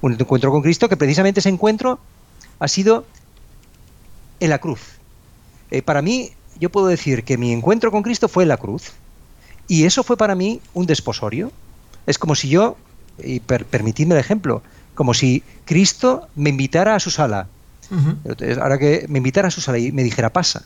Un 0.02 0.14
encuentro 0.14 0.52
con 0.52 0.62
Cristo 0.62 0.90
que 0.90 0.98
precisamente 0.98 1.40
ese 1.40 1.48
encuentro 1.48 2.00
ha 2.60 2.68
sido 2.68 3.06
en 4.42 4.50
la 4.50 4.60
cruz. 4.60 4.82
Eh, 5.72 5.82
para 5.82 6.02
mí, 6.02 6.32
yo 6.60 6.70
puedo 6.70 6.88
decir 6.88 7.24
que 7.24 7.38
mi 7.38 7.54
encuentro 7.54 7.90
con 7.90 8.04
Cristo 8.04 8.28
fue 8.28 8.44
en 8.44 8.50
la 8.50 8.58
cruz. 8.58 8.92
Y 9.70 9.86
eso 9.86 10.04
fue 10.04 10.18
para 10.18 10.36
mí 10.36 10.60
un 10.74 10.88
desposorio. 10.88 11.54
Es 12.06 12.18
como 12.18 12.36
si 12.36 12.50
yo, 12.50 12.76
y 13.24 13.40
permitidme 13.40 14.16
el 14.16 14.20
ejemplo, 14.20 14.62
como 14.94 15.14
si 15.14 15.42
Cristo 15.64 16.28
me 16.36 16.50
invitara 16.50 16.96
a 16.96 17.00
su 17.00 17.12
sala. 17.12 17.48
Ahora 18.62 18.78
que 18.78 19.06
me 19.08 19.18
invitara 19.18 19.48
a 19.48 19.52
su 19.52 19.62
sala 19.62 19.78
y 19.78 19.92
me 19.92 20.04
dijera, 20.04 20.32
pasa, 20.32 20.64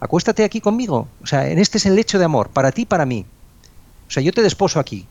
acuéstate 0.00 0.44
aquí 0.44 0.60
conmigo. 0.60 1.08
O 1.22 1.26
sea, 1.26 1.48
en 1.48 1.58
este 1.58 1.78
es 1.78 1.86
el 1.86 1.94
lecho 1.94 2.18
de 2.18 2.24
amor, 2.24 2.50
para 2.50 2.72
ti, 2.72 2.84
para 2.84 3.06
mí. 3.06 3.24
O 4.08 4.10
sea, 4.10 4.22
yo 4.22 4.32
te 4.32 4.42
desposo 4.42 4.80
aquí, 4.80 5.06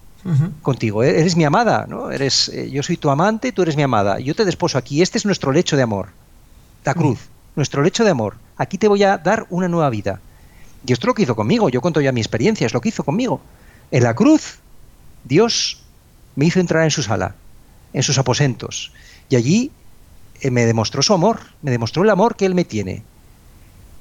contigo. 0.62 1.04
E-, 1.04 1.20
eres 1.20 1.36
mi 1.36 1.44
amada, 1.44 1.86
¿no? 1.88 2.12
Eres, 2.12 2.50
eh, 2.50 2.70
yo 2.70 2.84
soy 2.84 2.98
tu 2.98 3.10
amante, 3.10 3.52
tú 3.52 3.62
eres 3.62 3.76
mi 3.76 3.84
amada. 3.84 4.20
Yo 4.20 4.36
te 4.36 4.46
desposo 4.46 4.78
aquí. 4.78 5.02
Este 5.02 5.18
es 5.18 5.26
nuestro 5.26 5.52
lecho 5.52 5.76
de 5.76 5.84
amor. 5.84 6.10
La 6.84 6.94
cruz, 6.94 7.20
nuestro 7.56 7.82
lecho 7.82 8.04
de 8.04 8.12
amor. 8.12 8.36
Aquí 8.58 8.78
te 8.78 8.88
voy 8.88 9.04
a 9.04 9.18
dar 9.18 9.46
una 9.50 9.68
nueva 9.68 9.90
vida. 9.90 10.20
Y 10.86 10.94
esto 10.94 11.06
es 11.06 11.08
lo 11.08 11.14
que 11.14 11.24
hizo 11.24 11.36
conmigo. 11.36 11.70
Yo 11.70 11.82
cuento 11.82 12.02
ya 12.02 12.12
mi 12.12 12.22
experiencia, 12.22 12.66
es 12.66 12.74
lo 12.74 12.82
que 12.82 12.90
hizo 12.90 13.04
conmigo. 13.04 13.42
En 13.92 14.04
la 14.04 14.16
cruz, 14.16 14.60
Dios 15.24 15.84
me 16.36 16.46
hizo 16.46 16.60
entrar 16.60 16.84
en 16.84 16.92
su 16.92 17.04
sala, 17.04 17.36
en 17.94 18.04
sus 18.04 18.18
aposentos. 18.18 18.92
Y 19.30 19.36
allí 19.36 19.72
me 20.50 20.66
demostró 20.66 21.02
su 21.04 21.14
amor, 21.14 21.40
me 21.62 21.72
demostró 21.72 22.04
el 22.04 22.10
amor 22.10 22.36
que 22.36 22.46
Él 22.46 22.56
me 22.56 22.66
tiene. 22.66 23.04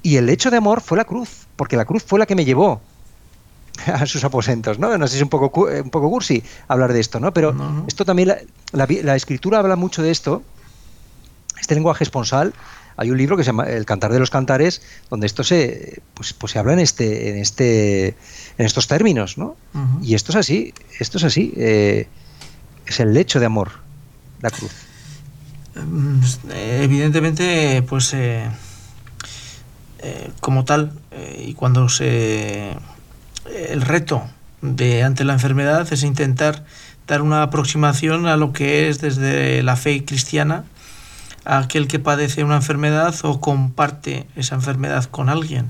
Y 0.02 0.16
el 0.16 0.28
hecho 0.30 0.50
de 0.50 0.56
amor 0.56 0.80
fue 0.80 0.96
la 0.96 1.04
cruz, 1.04 1.46
porque 1.56 1.76
la 1.76 1.84
cruz 1.84 2.02
fue 2.02 2.18
la 2.18 2.26
que 2.26 2.34
me 2.34 2.44
llevó 2.44 2.80
a 3.86 4.06
sus 4.06 4.24
aposentos, 4.24 4.78
¿no? 4.78 4.96
No 4.96 5.06
sé 5.06 5.12
si 5.12 5.18
es 5.18 5.22
un 5.22 5.28
poco, 5.28 5.68
eh, 5.68 5.82
un 5.82 5.90
poco 5.90 6.08
cursi 6.08 6.42
hablar 6.68 6.92
de 6.92 7.00
esto, 7.00 7.20
¿no? 7.20 7.32
Pero 7.32 7.54
esto 7.86 8.04
también, 8.04 8.34
la, 8.72 9.16
escritura 9.16 9.58
habla 9.58 9.76
mucho 9.76 10.02
de 10.02 10.10
esto, 10.10 10.42
este 11.60 11.74
lenguaje 11.74 12.04
esponsal. 12.04 12.54
Hay 12.96 13.10
un 13.10 13.16
libro 13.16 13.36
que 13.36 13.44
se 13.44 13.48
llama 13.48 13.64
El 13.64 13.86
Cantar 13.86 14.12
de 14.12 14.18
los 14.18 14.30
Cantares, 14.30 14.82
donde 15.08 15.26
esto 15.26 15.42
se, 15.42 16.02
pues, 16.14 16.34
pues 16.34 16.52
se 16.52 16.58
habla 16.58 16.74
en 16.74 16.80
este, 16.80 17.30
en 17.30 17.38
este, 17.38 18.08
en 18.58 18.66
estos 18.66 18.88
términos, 18.88 19.38
¿no? 19.38 19.56
Y 20.02 20.14
esto 20.14 20.32
es 20.32 20.36
así, 20.36 20.74
esto 20.98 21.18
es 21.18 21.24
así, 21.24 21.54
eh, 21.56 22.08
es 22.86 23.00
el 23.00 23.14
lecho 23.14 23.40
de 23.40 23.46
amor, 23.46 23.70
la 24.42 24.50
cruz. 24.50 24.72
Mm, 25.86 26.20
evidentemente, 26.52 27.82
pues 27.82 28.12
eh, 28.14 28.48
eh, 30.00 30.30
como 30.40 30.64
tal 30.64 30.92
eh, 31.10 31.44
y 31.48 31.54
cuando 31.54 31.88
se 31.88 32.76
el 33.68 33.82
reto 33.82 34.22
de 34.62 35.02
ante 35.02 35.24
la 35.24 35.32
enfermedad 35.32 35.90
es 35.92 36.02
intentar 36.02 36.64
dar 37.06 37.22
una 37.22 37.42
aproximación 37.42 38.26
a 38.26 38.36
lo 38.36 38.52
que 38.52 38.88
es 38.88 39.00
desde 39.00 39.62
la 39.62 39.76
fe 39.76 40.04
cristiana 40.04 40.64
a 41.44 41.58
aquel 41.58 41.88
que 41.88 41.98
padece 41.98 42.44
una 42.44 42.56
enfermedad 42.56 43.14
o 43.22 43.40
comparte 43.40 44.26
esa 44.36 44.54
enfermedad 44.54 45.04
con 45.04 45.28
alguien. 45.28 45.68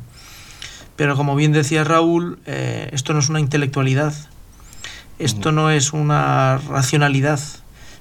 Pero 0.97 1.17
como 1.17 1.35
bien 1.35 1.53
decía 1.53 1.85
Raúl, 1.85 2.39
eh, 2.47 2.91
esto 2.93 3.15
no 3.15 3.21
es 3.21 3.29
una 3.29 3.41
intelectualidad, 3.41 4.13
esto 5.19 5.53
no 5.53 5.71
es 5.71 5.93
una 5.93 6.59
racionalidad, 6.59 7.41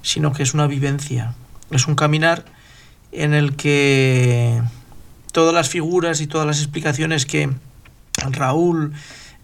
sino 0.01 0.33
que 0.33 0.43
es 0.43 0.53
una 0.53 0.67
vivencia, 0.67 1.33
es 1.71 1.88
un 1.88 1.95
caminar 1.95 2.45
en 3.11 3.33
el 3.33 3.55
que 3.55 4.61
todas 5.31 5.53
las 5.53 5.69
figuras 5.69 6.21
y 6.21 6.27
todas 6.27 6.47
las 6.47 6.59
explicaciones 6.59 7.25
que 7.25 7.49
Raúl 8.31 8.93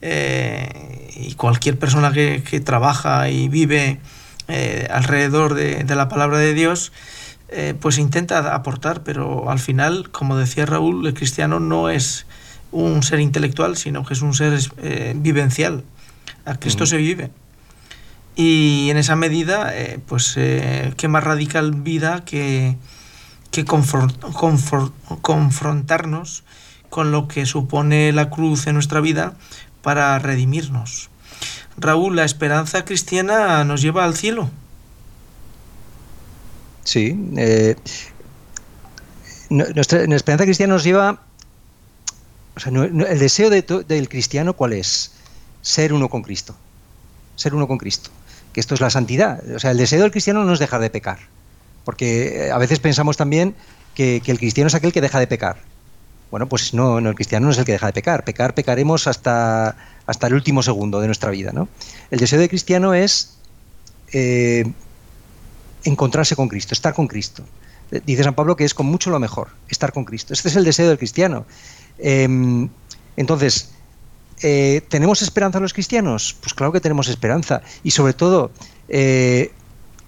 eh, 0.01 1.13
y 1.15 1.33
cualquier 1.35 1.79
persona 1.79 2.11
que, 2.11 2.61
trabaja 2.63 3.29
y 3.29 3.49
vive 3.49 3.99
eh, 4.47 4.87
alrededor 4.91 5.53
de, 5.53 5.83
la 5.95 6.09
palabra 6.09 6.37
de 6.37 6.53
Dios, 6.53 6.91
eh, 7.49 7.73
pues 7.79 7.97
intenta 7.97 8.53
aportar, 8.53 9.03
pero 9.03 9.49
al 9.49 9.59
final, 9.59 10.09
como 10.11 10.35
decía 10.37 10.65
Raúl, 10.65 11.05
el 11.07 11.13
cristiano 11.13 11.59
no 11.59 11.89
es 11.89 12.25
un 12.71 13.03
ser 13.03 13.19
intelectual, 13.19 13.77
sino 13.77 14.05
que 14.05 14.13
es 14.13 14.21
un 14.21 14.33
ser 14.33 14.59
vivencial. 15.15 15.83
A 16.45 16.55
Cristo 16.55 16.85
se 16.85 16.97
vive. 16.97 17.31
Y 18.35 18.89
en 18.89 18.97
esa 18.97 19.15
medida, 19.15 19.73
pues, 20.07 20.33
qué 20.35 21.07
más 21.07 21.23
radical 21.23 21.71
vida 21.71 22.25
que 22.25 22.75
confrontarnos 25.21 26.43
con 26.89 27.11
lo 27.11 27.27
que 27.27 27.45
supone 27.45 28.11
la 28.11 28.29
cruz 28.29 28.67
en 28.67 28.73
nuestra 28.73 29.01
vida 29.01 29.33
para 29.81 30.17
redimirnos. 30.19 31.09
Raúl, 31.77 32.15
la 32.15 32.23
esperanza 32.23 32.85
cristiana 32.85 33.63
nos 33.65 33.81
lleva 33.81 34.05
al 34.05 34.15
cielo. 34.15 34.49
Sí. 36.83 37.19
Eh, 37.35 37.75
nuestra, 39.49 40.03
esperanza 40.03 40.45
cristiana 40.45 40.73
nos 40.73 40.83
lleva... 40.83 41.21
el 42.65 43.19
deseo 43.19 43.49
del 43.49 44.09
cristiano, 44.09 44.53
¿cuál 44.53 44.73
es? 44.73 45.11
Ser 45.61 45.91
uno 45.91 46.09
con 46.09 46.21
Cristo. 46.21 46.55
Ser 47.35 47.53
uno 47.53 47.67
con 47.67 47.77
Cristo. 47.77 48.09
Que 48.55 48.61
esto 48.61 48.73
es 48.73 48.79
la 48.79 48.89
santidad. 48.89 49.43
O 49.53 49.59
sea, 49.59 49.71
el 49.71 49.77
deseo 49.77 50.01
del 50.01 50.11
cristiano 50.11 50.45
no 50.45 50.53
es 50.53 50.59
dejar 50.59 50.79
de 50.79 50.89
pecar 50.89 51.19
porque 51.85 52.47
eh, 52.47 52.51
a 52.51 52.57
veces 52.57 52.79
pensamos 52.79 53.15
también 53.15 53.55
que, 53.93 54.21
el 54.25 54.39
cristiano 54.39 54.67
es 54.67 54.75
aquel 54.75 54.91
que 54.91 54.99
deja 54.99 55.19
de 55.19 55.27
pecar. 55.27 55.57
Bueno, 56.31 56.49
pues 56.49 56.73
no, 56.73 56.99
no, 56.99 57.09
el 57.09 57.15
cristiano 57.15 57.45
no 57.45 57.51
es 57.53 57.57
el 57.59 57.63
que 57.63 57.71
deja 57.71 57.85
de 57.85 57.93
pecar. 57.93 58.25
Pecar, 58.25 58.53
pecaremos 58.55 59.07
hasta, 59.07 59.77
hasta 60.05 60.27
el 60.27 60.33
último 60.33 60.63
segundo 60.63 60.99
de 60.99 61.05
nuestra 61.05 61.29
vida. 61.29 61.51
¿no? 61.53 61.69
El 62.11 62.19
deseo 62.19 62.39
de 62.39 62.49
cristiano 62.49 62.93
es 62.93 63.37
eh, 64.11 64.65
encontrarse 65.85 66.35
con 66.35 66.49
Cristo, 66.49 66.73
estar 66.73 66.93
con 66.93 67.07
Cristo. 67.07 67.43
Eh, 67.91 68.01
dice 68.03 68.23
San 68.23 68.33
Pablo 68.33 68.57
que 68.57 68.65
es 68.65 68.73
con 68.73 68.87
mucho 68.87 69.11
lo 69.11 69.19
mejor, 69.19 69.49
estar 69.69 69.93
con 69.93 70.03
Cristo. 70.03 70.33
Este 70.33 70.49
es 70.49 70.55
el 70.57 70.65
deseo 70.65 70.89
del 70.89 70.97
cristiano. 70.97 71.45
Em, 71.99 72.67
entonces, 73.15 73.69
¿tenemos 74.39 75.21
esperanza 75.21 75.59
los 75.59 75.73
cristianos? 75.73 76.35
Pues 76.41 76.53
claro 76.53 76.71
que 76.71 76.81
tenemos 76.81 77.07
esperanza. 77.07 77.61
Y 77.83 77.91
sobre 77.91 78.13
todo, 78.13 78.51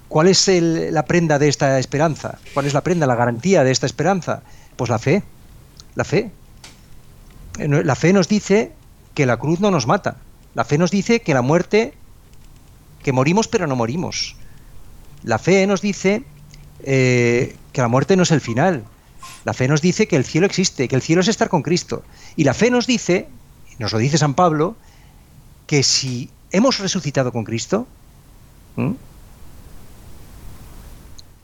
¿Cuál 0.08 0.28
es 0.28 0.48
la 0.48 1.06
prenda 1.06 1.38
de 1.38 1.50
esta 1.50 1.80
esperanza? 1.80 2.40
¿Cuál 2.54 2.66
es 2.66 2.74
la 2.74 2.82
prenda, 2.82 3.08
la 3.08 3.16
garantía 3.16 3.64
de 3.64 3.72
esta 3.72 3.86
esperanza? 3.86 4.42
Pues 4.78 4.90
la 4.90 5.00
fe, 5.00 5.24
la 5.96 6.06
fe. 6.06 6.32
Eh, 7.60 7.68
la 7.68 7.96
fe 7.96 8.14
nos 8.14 8.30
dice 8.30 8.72
que 9.14 9.26
la 9.26 9.38
cruz 9.38 9.60
no 9.60 9.70
nos 9.70 9.86
mata. 9.86 10.18
La 10.54 10.64
fe 10.64 10.78
nos 10.78 10.92
dice 10.92 11.22
que 11.22 11.34
la 11.34 11.42
muerte, 11.42 11.94
que 13.04 13.12
morimos 13.12 13.48
pero 13.48 13.68
no 13.68 13.76
morimos. 13.76 14.38
La 15.24 15.40
fe 15.40 15.68
nos 15.68 15.82
dice 15.82 16.24
eh, 16.84 17.56
que 17.74 17.82
la 17.82 17.90
muerte 17.90 18.16
no 18.16 18.24
es 18.24 18.32
el 18.32 18.40
final. 18.42 18.86
La 19.44 19.54
fe 19.54 19.68
nos 19.68 19.82
dice 19.82 20.08
que 20.08 20.16
el 20.16 20.24
cielo 20.24 20.46
existe, 20.46 20.88
que 20.88 20.96
el 20.96 21.02
cielo 21.02 21.22
es 21.22 21.28
estar 21.28 21.50
con 21.50 21.64
Cristo. 21.64 22.04
Y 22.38 22.46
la 22.46 22.54
fe 22.54 22.72
nos 22.72 22.88
dice, 22.88 23.28
nos 23.80 23.92
lo 23.94 24.00
dice 24.00 24.18
San 24.18 24.34
Pablo, 24.34 24.76
que 25.66 25.84
si 25.84 26.30
hemos 26.52 26.80
resucitado 26.80 27.32
con 27.32 27.44
Cristo, 27.44 27.88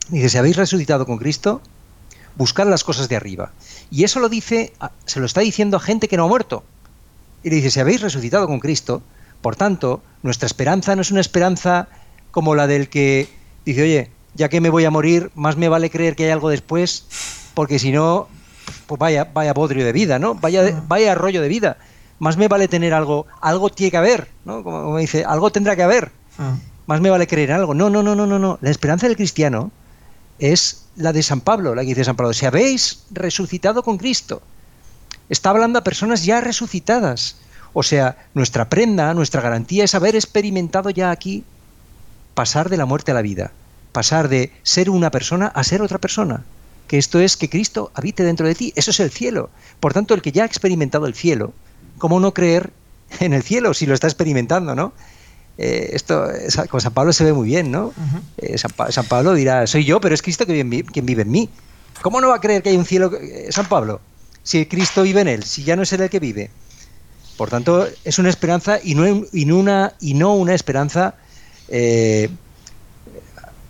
Dice, 0.09 0.29
si 0.29 0.37
habéis 0.37 0.57
resucitado 0.57 1.05
con 1.05 1.17
Cristo, 1.17 1.61
buscad 2.35 2.67
las 2.67 2.83
cosas 2.83 3.09
de 3.09 3.15
arriba. 3.15 3.51
Y 3.89 4.03
eso 4.03 4.19
lo 4.19 4.29
dice, 4.29 4.73
se 5.05 5.19
lo 5.19 5.25
está 5.25 5.41
diciendo 5.41 5.77
a 5.77 5.79
gente 5.79 6.07
que 6.07 6.17
no 6.17 6.25
ha 6.25 6.27
muerto. 6.27 6.63
Y 7.43 7.49
le 7.49 7.55
dice, 7.57 7.71
si 7.71 7.79
habéis 7.79 8.01
resucitado 8.01 8.47
con 8.47 8.59
Cristo, 8.59 9.01
por 9.41 9.55
tanto, 9.55 10.03
nuestra 10.21 10.45
esperanza 10.45 10.95
no 10.95 11.01
es 11.01 11.11
una 11.11 11.21
esperanza 11.21 11.87
como 12.31 12.55
la 12.55 12.67
del 12.67 12.89
que 12.89 13.29
dice, 13.65 13.81
oye, 13.83 14.11
ya 14.35 14.49
que 14.49 14.61
me 14.61 14.69
voy 14.69 14.85
a 14.85 14.91
morir, 14.91 15.31
más 15.35 15.57
me 15.57 15.69
vale 15.69 15.89
creer 15.89 16.15
que 16.15 16.25
hay 16.25 16.31
algo 16.31 16.49
después, 16.49 17.05
porque 17.53 17.79
si 17.79 17.91
no, 17.91 18.27
pues 18.87 18.99
vaya, 18.99 19.25
vaya 19.25 19.53
bodrio 19.53 19.85
de 19.85 19.91
vida, 19.93 20.19
¿no? 20.19 20.35
Vaya, 20.35 20.63
ah. 20.65 20.83
vaya 20.87 21.15
rollo 21.15 21.41
de 21.41 21.47
vida. 21.47 21.77
Más 22.23 22.37
me 22.37 22.47
vale 22.47 22.69
tener 22.69 22.93
algo, 22.93 23.27
algo 23.41 23.69
tiene 23.69 23.91
que 23.91 23.97
haber, 23.97 24.29
¿no? 24.45 24.63
Como, 24.63 24.81
como 24.81 24.97
dice, 24.97 25.25
algo 25.25 25.51
tendrá 25.51 25.75
que 25.75 25.83
haber. 25.83 26.09
Ah. 26.39 26.55
Más 26.85 27.01
me 27.01 27.09
vale 27.09 27.27
creer 27.27 27.49
en 27.49 27.57
algo. 27.57 27.73
No, 27.73 27.89
no, 27.89 28.01
no, 28.01 28.15
no, 28.15 28.25
no, 28.25 28.39
no. 28.39 28.57
La 28.61 28.69
esperanza 28.69 29.07
del 29.07 29.17
cristiano 29.17 29.71
es 30.39 30.85
la 30.95 31.11
de 31.11 31.21
San 31.21 31.41
Pablo, 31.41 31.75
la 31.75 31.81
que 31.81 31.89
dice 31.89 32.05
San 32.05 32.15
Pablo, 32.15 32.31
si 32.31 32.45
habéis 32.45 33.03
resucitado 33.11 33.83
con 33.83 33.97
Cristo. 33.97 34.41
Está 35.27 35.49
hablando 35.49 35.79
a 35.79 35.83
personas 35.83 36.23
ya 36.23 36.39
resucitadas. 36.39 37.35
O 37.73 37.83
sea, 37.83 38.15
nuestra 38.33 38.69
prenda, 38.69 39.13
nuestra 39.13 39.41
garantía 39.41 39.83
es 39.83 39.93
haber 39.93 40.15
experimentado 40.15 40.91
ya 40.91 41.11
aquí 41.11 41.43
pasar 42.35 42.69
de 42.69 42.77
la 42.77 42.85
muerte 42.85 43.11
a 43.11 43.15
la 43.15 43.21
vida, 43.21 43.51
pasar 43.91 44.29
de 44.29 44.53
ser 44.63 44.89
una 44.89 45.11
persona 45.11 45.47
a 45.47 45.61
ser 45.65 45.81
otra 45.81 45.97
persona. 45.97 46.45
Que 46.87 46.99
esto 46.99 47.19
es 47.19 47.35
que 47.35 47.49
Cristo 47.49 47.91
habite 47.95 48.23
dentro 48.23 48.47
de 48.47 48.55
ti, 48.55 48.71
eso 48.77 48.91
es 48.91 49.01
el 49.01 49.11
cielo. 49.11 49.49
Por 49.81 49.91
tanto, 49.91 50.13
el 50.13 50.21
que 50.21 50.31
ya 50.31 50.43
ha 50.43 50.45
experimentado 50.45 51.05
el 51.05 51.15
cielo, 51.15 51.53
¿cómo 52.03 52.19
no 52.19 52.33
creer 52.33 52.73
en 53.21 53.31
el 53.31 53.43
cielo 53.43 53.73
si 53.73 53.85
lo 53.85 53.93
está 53.93 54.07
experimentando, 54.07 54.75
no? 54.75 54.91
Eh, 55.57 55.91
esto 55.93 56.27
con 56.69 56.81
San 56.81 56.93
Pablo 56.93 57.13
se 57.13 57.23
ve 57.23 57.31
muy 57.31 57.47
bien, 57.47 57.71
¿no? 57.71 57.93
Eh, 58.39 58.57
San, 58.57 59.05
Pablo 59.05 59.33
dirá, 59.33 59.65
soy 59.67 59.85
yo, 59.85 60.01
pero 60.01 60.13
es 60.13 60.21
Cristo 60.21 60.45
quien, 60.45 60.69
vive 60.69 61.21
en 61.21 61.31
mí. 61.31 61.49
¿Cómo 62.01 62.19
no 62.19 62.27
va 62.27 62.35
a 62.35 62.41
creer 62.41 62.61
que 62.61 62.71
hay 62.71 62.75
un 62.75 62.83
cielo, 62.83 63.09
eh, 63.15 63.47
San 63.51 63.69
Pablo, 63.69 64.01
si 64.43 64.65
Cristo 64.65 65.03
vive 65.03 65.21
en 65.21 65.29
él, 65.29 65.43
si 65.45 65.63
ya 65.63 65.77
no 65.77 65.83
es 65.83 65.93
él 65.93 66.01
el 66.01 66.09
que 66.09 66.19
vive? 66.19 66.51
Por 67.37 67.49
tanto, 67.49 67.87
es 68.03 68.19
una 68.19 68.27
esperanza 68.27 68.79
y 68.83 68.95
no, 68.95 69.25
y 69.31 69.49
una, 69.49 69.93
y 70.01 70.13
no 70.13 70.33
una 70.35 70.53
esperanza 70.55 71.15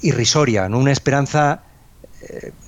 irrisoria, 0.01 0.69
no 0.69 0.79
una 0.79 0.91
esperanza 0.91 1.61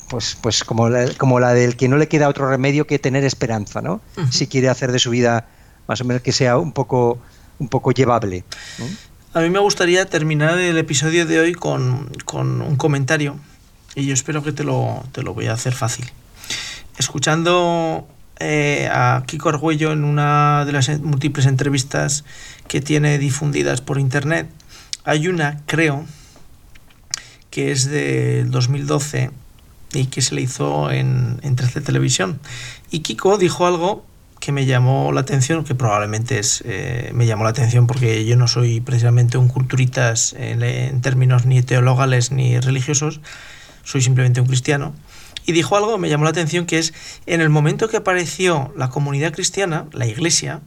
pues, 0.10 0.38
pues 0.40 0.64
como, 0.64 0.90
la, 0.90 1.12
como 1.18 1.40
la 1.40 1.56
del 1.56 1.76
que 1.76 1.88
no 1.88 1.98
le 1.98 2.08
queda 2.08 2.30
otro 2.30 2.48
remedio 2.48 2.86
que 2.86 3.00
tener 3.00 3.24
esperanza, 3.24 3.82
¿no? 3.82 4.00
Si 4.30 4.46
quiere 4.46 4.70
hacer 4.70 4.92
de 4.92 5.00
su 5.00 5.10
vida 5.10 5.48
más 5.88 6.02
o 6.02 6.06
menos 6.06 6.22
que 6.22 6.32
sea 6.32 6.58
un 6.58 6.72
poco 6.72 7.20
un 7.60 7.68
poco 7.70 7.92
llevable. 7.92 8.44
A 9.34 9.42
mí 9.42 9.50
me 9.50 9.60
gustaría 9.60 10.06
terminar 10.06 10.58
el 10.58 10.78
episodio 10.78 11.26
de 11.26 11.40
hoy 11.40 11.54
con, 11.54 12.12
un 12.34 12.76
comentario 12.78 13.38
y 13.96 14.06
yo 14.06 14.14
espero 14.14 14.44
que 14.44 14.52
te 14.52 14.64
lo, 14.64 15.04
te 15.12 15.24
lo 15.24 15.34
voy 15.34 15.48
a 15.48 15.54
hacer 15.54 15.74
fácil. 15.74 16.10
Escuchando 16.98 18.08
eh, 18.40 18.90
a 18.92 19.24
Kiko 19.26 19.50
Argüello 19.50 19.92
en 19.92 20.04
una 20.04 20.66
de 20.66 20.72
las 20.72 20.90
múltiples 21.00 21.46
entrevistas 21.46 22.24
que 22.68 22.82
tiene 22.82 23.18
difundidas 23.18 23.82
por 23.82 24.00
internet, 24.00 24.50
hay 25.04 25.28
una, 25.28 25.62
creo, 25.66 26.06
que 27.50 27.72
es 27.72 27.86
del 27.86 28.52
2012 28.52 29.32
y 29.94 30.08
que 30.08 30.22
se 30.22 30.36
le 30.36 30.42
hizo 30.42 30.92
en, 30.92 31.40
en 31.44 31.56
13 31.56 31.82
Televisión. 31.82 32.40
Y 32.92 33.00
Kiko 33.00 33.38
dijo 33.38 33.66
algo 33.66 34.06
que 34.46 34.52
me 34.52 34.68
llamó 34.68 35.12
la 35.12 35.22
atención, 35.22 35.64
que 35.64 35.74
probablemente 35.74 36.38
es, 36.38 36.62
eh, 36.68 37.10
me 37.16 37.26
llamó 37.26 37.46
la 37.46 37.50
atención 37.50 37.88
porque 37.88 38.26
yo 38.26 38.38
no 38.38 38.48
soy 38.48 38.80
precisamente 38.80 39.40
un 39.40 39.48
culturitas 39.48 40.36
en, 40.38 41.02
términos 41.02 41.48
ni 41.48 41.64
teologales 41.64 42.32
ni 42.32 42.60
religiosos, 42.60 43.22
soy 43.84 44.04
simplemente 44.04 44.42
un 44.42 44.46
cristiano. 44.46 44.94
Y 45.48 45.54
dijo 45.54 45.76
algo, 45.76 45.98
me 45.98 46.10
llamó 46.10 46.26
la 46.26 46.30
atención, 46.30 46.68
que 46.68 46.78
es 46.78 46.94
en 47.26 47.42
el 47.42 47.50
momento 47.50 47.90
que 47.90 47.98
apareció 47.98 48.72
la 48.78 48.92
comunidad 48.92 49.34
cristiana, 49.34 49.88
la 49.94 50.06
iglesia, 50.06 50.62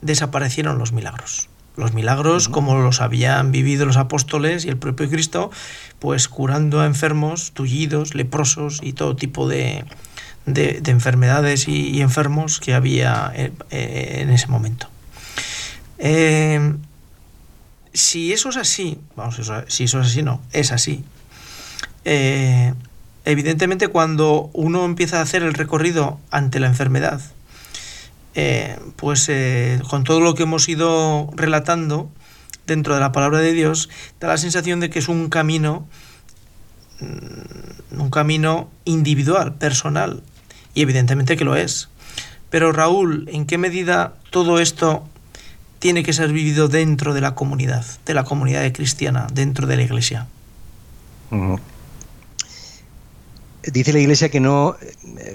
desaparecieron 0.00 0.78
los 0.78 0.90
milagros. 0.90 1.48
Los 1.76 1.92
milagros, 1.92 2.48
como 2.48 2.74
los 2.74 3.00
habían 3.00 3.52
vivido 3.52 3.86
los 3.86 3.98
apóstoles 3.98 4.64
y 4.64 4.68
el 4.68 4.78
propio 4.78 5.08
Cristo, 5.08 5.52
pues 6.00 6.26
curando 6.26 6.80
a 6.80 6.86
enfermos, 6.86 7.52
tullidos, 7.52 8.16
leprosos 8.16 8.80
y 8.82 8.94
todo 8.94 9.14
tipo 9.14 9.48
de, 9.48 9.84
de, 10.46 10.82
enfermedades 10.86 11.68
y, 11.68 12.00
enfermos 12.00 12.60
que 12.60 12.74
había 12.74 13.32
eh, 13.34 13.52
eh, 13.70 14.18
en, 14.20 14.30
ese 14.30 14.48
momento. 14.48 14.88
Eh, 15.98 16.74
si 17.92 18.32
eso 18.32 18.48
es 18.48 18.56
así, 18.56 18.98
vamos, 19.16 19.36
si 19.68 19.84
eso 19.84 20.00
es 20.00 20.06
así, 20.06 20.22
no, 20.22 20.40
es 20.52 20.72
así. 20.72 21.04
evidentemente 23.24 23.88
cuando 23.88 24.50
uno 24.54 24.84
empieza 24.84 25.18
a 25.18 25.22
hacer 25.22 25.42
el 25.42 25.54
recorrido 25.54 26.18
ante 26.30 26.58
la 26.58 26.68
enfermedad, 26.68 27.20
pues 28.96 29.30
con 29.88 30.04
todo 30.04 30.20
lo 30.20 30.34
que 30.34 30.44
hemos 30.44 30.68
ido 30.68 31.30
relatando 31.36 32.10
dentro 32.66 32.94
de 32.94 33.00
la 33.00 33.12
palabra 33.12 33.40
de 33.40 33.52
Dios, 33.52 33.90
da 34.20 34.28
la 34.28 34.38
sensación 34.38 34.80
de 34.80 34.88
que 34.88 35.00
es 35.00 35.08
un 35.08 35.28
camino 35.28 35.86
mm, 37.00 38.00
un 38.00 38.10
camino 38.10 38.70
individual, 38.84 39.54
personal, 39.54 40.22
y 40.74 40.82
evidentemente 40.82 41.36
que 41.36 41.44
lo 41.44 41.56
es. 41.56 41.88
Pero 42.50 42.72
Raúl, 42.72 43.28
¿en 43.32 43.46
qué 43.46 43.58
medida 43.58 44.14
todo 44.30 44.58
esto 44.58 45.06
tiene 45.78 46.02
que 46.02 46.12
ser 46.12 46.32
vivido 46.32 46.68
dentro 46.68 47.14
de 47.14 47.20
la 47.20 47.34
comunidad, 47.34 47.84
de 48.04 48.14
la 48.14 48.24
comunidad 48.24 48.70
cristiana, 48.72 49.26
dentro 49.32 49.66
de 49.66 49.76
la 49.76 49.82
iglesia? 49.82 50.26
Dice 53.64 53.92
la 53.92 54.00
iglesia 54.00 54.28
que 54.28 54.40
no. 54.40 54.76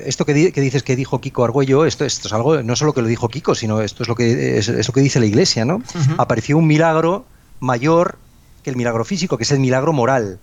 Esto 0.05 0.25
que, 0.25 0.33
dices 0.33 0.83
que 0.83 0.95
dijo 0.95 1.19
Kiko 1.19 1.43
Argüello, 1.43 1.85
esto, 1.85 2.05
esto, 2.05 2.27
es 2.27 2.33
algo, 2.33 2.61
no 2.61 2.75
solo 2.75 2.93
que 2.93 3.01
lo 3.01 3.07
dijo 3.07 3.29
Kiko, 3.29 3.55
sino 3.55 3.81
esto 3.81 4.03
es 4.03 4.09
lo 4.09 4.15
que, 4.15 4.59
es, 4.59 4.67
lo 4.87 4.93
que 4.93 5.01
dice 5.01 5.19
la 5.19 5.25
iglesia, 5.25 5.65
¿no? 5.65 5.81
Apareció 6.17 6.57
un 6.57 6.67
milagro 6.67 7.25
mayor 7.59 8.19
que 8.63 8.69
el 8.69 8.75
milagro 8.75 9.05
físico, 9.05 9.37
que 9.37 9.43
es 9.43 9.51
el 9.51 9.59
milagro 9.59 9.91
moral. 9.93 10.39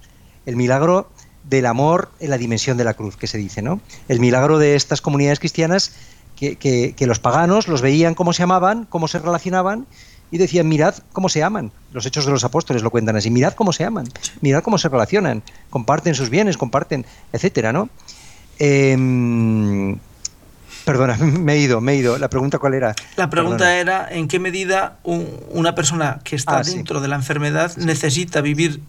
El 0.46 0.56
milagro 0.56 1.10
del 1.48 1.66
amor 1.66 2.10
en 2.20 2.30
la 2.30 2.38
dimensión 2.38 2.76
de 2.76 2.84
la 2.84 2.94
cruz, 2.94 3.16
que 3.16 3.26
se 3.26 3.38
dice, 3.38 3.62
¿no? 3.62 3.80
El 4.08 4.20
milagro 4.20 4.58
de 4.58 4.76
estas 4.76 5.00
comunidades 5.00 5.38
cristianas 5.38 5.94
que, 6.36 6.56
que, 6.56 7.06
los 7.06 7.18
paganos 7.18 7.68
los 7.68 7.80
veían 7.80 8.14
cómo 8.14 8.32
se 8.32 8.42
amaban, 8.42 8.86
cómo 8.88 9.08
se 9.08 9.18
relacionaban 9.18 9.86
y 10.30 10.38
decían, 10.38 10.68
mirad 10.68 10.94
cómo 11.12 11.28
se 11.28 11.42
aman. 11.42 11.70
Los 11.92 12.06
hechos 12.06 12.26
de 12.26 12.32
los 12.32 12.44
apóstoles 12.44 12.82
lo 12.82 12.90
cuentan 12.90 13.16
así, 13.16 13.30
mirad 13.30 13.54
cómo 13.54 13.72
se 13.72 13.84
aman, 13.84 14.06
mirad 14.40 14.62
cómo 14.62 14.78
se 14.78 14.88
relacionan, 14.88 15.42
comparten 15.70 16.14
sus 16.14 16.30
bienes, 16.30 16.56
comparten, 16.56 17.06
etcétera, 17.32 17.72
¿no? 17.72 17.88
Em, 18.58 19.96
perdona, 20.84 21.16
me 21.18 21.54
he 21.54 21.58
ido, 21.58 21.80
me 21.80 21.92
he 21.92 21.96
ido. 21.96 22.18
¿La 22.18 22.28
pregunta 22.28 22.58
cuál 22.58 22.74
era? 22.74 22.94
La 23.16 23.30
pregunta 23.30 23.76
era 23.76 24.08
en 24.10 24.28
qué 24.28 24.38
medida 24.38 24.98
una 25.04 25.74
persona 25.74 26.20
que 26.24 26.36
está 26.36 26.58
ah, 26.58 26.62
dentro 26.62 27.00
de 27.00 27.08
la 27.08 27.16
enfermedad 27.16 27.76
necesita 27.76 28.40
vivir 28.40 28.80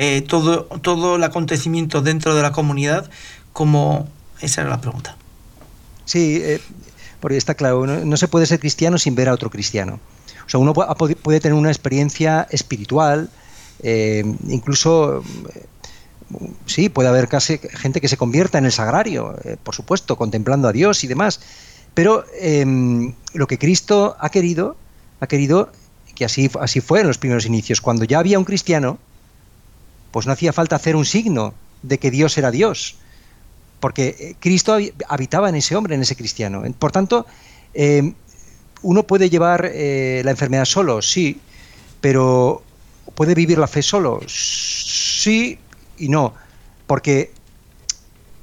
eh, 0.00 0.22
todo, 0.22 0.66
todo 0.80 1.16
el 1.16 1.24
acontecimiento 1.24 2.02
dentro 2.02 2.36
de 2.36 2.40
la 2.40 2.52
comunidad, 2.52 3.10
como 3.52 4.08
esa 4.40 4.60
era 4.60 4.70
la 4.70 4.80
pregunta. 4.80 5.16
Sí, 6.04 6.40
eh, 6.40 6.60
porque 7.18 7.36
está 7.36 7.54
claro, 7.54 7.84
no, 7.84 8.16
se 8.16 8.28
puede 8.28 8.46
ser 8.46 8.60
cristiano 8.60 8.96
sin 8.98 9.16
ver 9.16 9.28
a 9.28 9.34
otro 9.34 9.50
cristiano. 9.50 9.98
O 10.46 10.48
sea, 10.48 10.60
uno 10.60 10.72
puede, 10.72 11.40
tener 11.40 11.58
una 11.58 11.70
experiencia 11.70 12.46
espiritual, 12.52 13.28
eh, 13.82 14.22
incluso, 14.46 15.24
sí, 16.66 16.88
puede 16.90 17.08
haber 17.08 17.26
casi 17.26 17.58
gente 17.58 18.00
que 18.00 18.06
se 18.06 18.16
convierta 18.16 18.58
en 18.58 18.66
el 18.66 18.72
sagrario, 18.72 19.34
por 19.64 19.74
supuesto, 19.74 20.14
contemplando 20.14 20.68
a 20.68 20.72
Dios 20.72 21.02
y 21.02 21.08
demás. 21.08 21.40
Pero 21.94 22.24
em, 22.40 23.14
lo 23.34 23.48
que 23.48 23.58
Cristo 23.58 24.16
ha 24.20 24.28
querido, 24.28 24.76
ha 25.18 25.26
querido 25.26 25.72
que 26.14 26.24
así, 26.24 26.48
así 26.60 26.80
fue 26.80 27.00
en 27.00 27.08
los 27.08 27.18
primeros 27.18 27.46
inicios. 27.46 27.80
Cuando 27.80 28.04
ya 28.04 28.20
había 28.20 28.38
un 28.38 28.44
cristiano, 28.44 29.00
pues 30.10 30.26
no 30.26 30.32
hacía 30.32 30.52
falta 30.52 30.76
hacer 30.76 30.96
un 30.96 31.04
signo 31.04 31.54
de 31.82 31.98
que 31.98 32.10
Dios 32.10 32.36
era 32.38 32.50
Dios, 32.50 32.96
porque 33.80 34.16
eh, 34.18 34.36
Cristo 34.40 34.76
habitaba 35.08 35.48
en 35.48 35.54
ese 35.54 35.76
hombre, 35.76 35.94
en 35.94 36.02
ese 36.02 36.16
cristiano. 36.16 36.62
Por 36.78 36.92
tanto, 36.92 37.26
eh, 37.74 38.12
uno 38.82 39.02
puede 39.04 39.30
llevar 39.30 39.70
eh, 39.72 40.22
la 40.24 40.30
enfermedad 40.30 40.64
solo, 40.64 41.02
sí, 41.02 41.40
pero 42.00 42.62
puede 43.14 43.34
vivir 43.34 43.58
la 43.58 43.66
fe 43.66 43.82
solo, 43.82 44.20
sí 44.26 45.58
y 45.98 46.08
no, 46.08 46.34
porque 46.86 47.32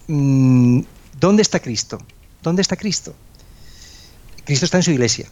mm, 0.08 0.82
¿dónde 1.20 1.42
está 1.42 1.60
Cristo? 1.60 2.00
¿Dónde 2.44 2.62
está 2.62 2.76
Cristo? 2.76 3.16
Cristo 4.44 4.66
está 4.66 4.78
en 4.78 4.84
su 4.84 4.92
iglesia. 4.92 5.28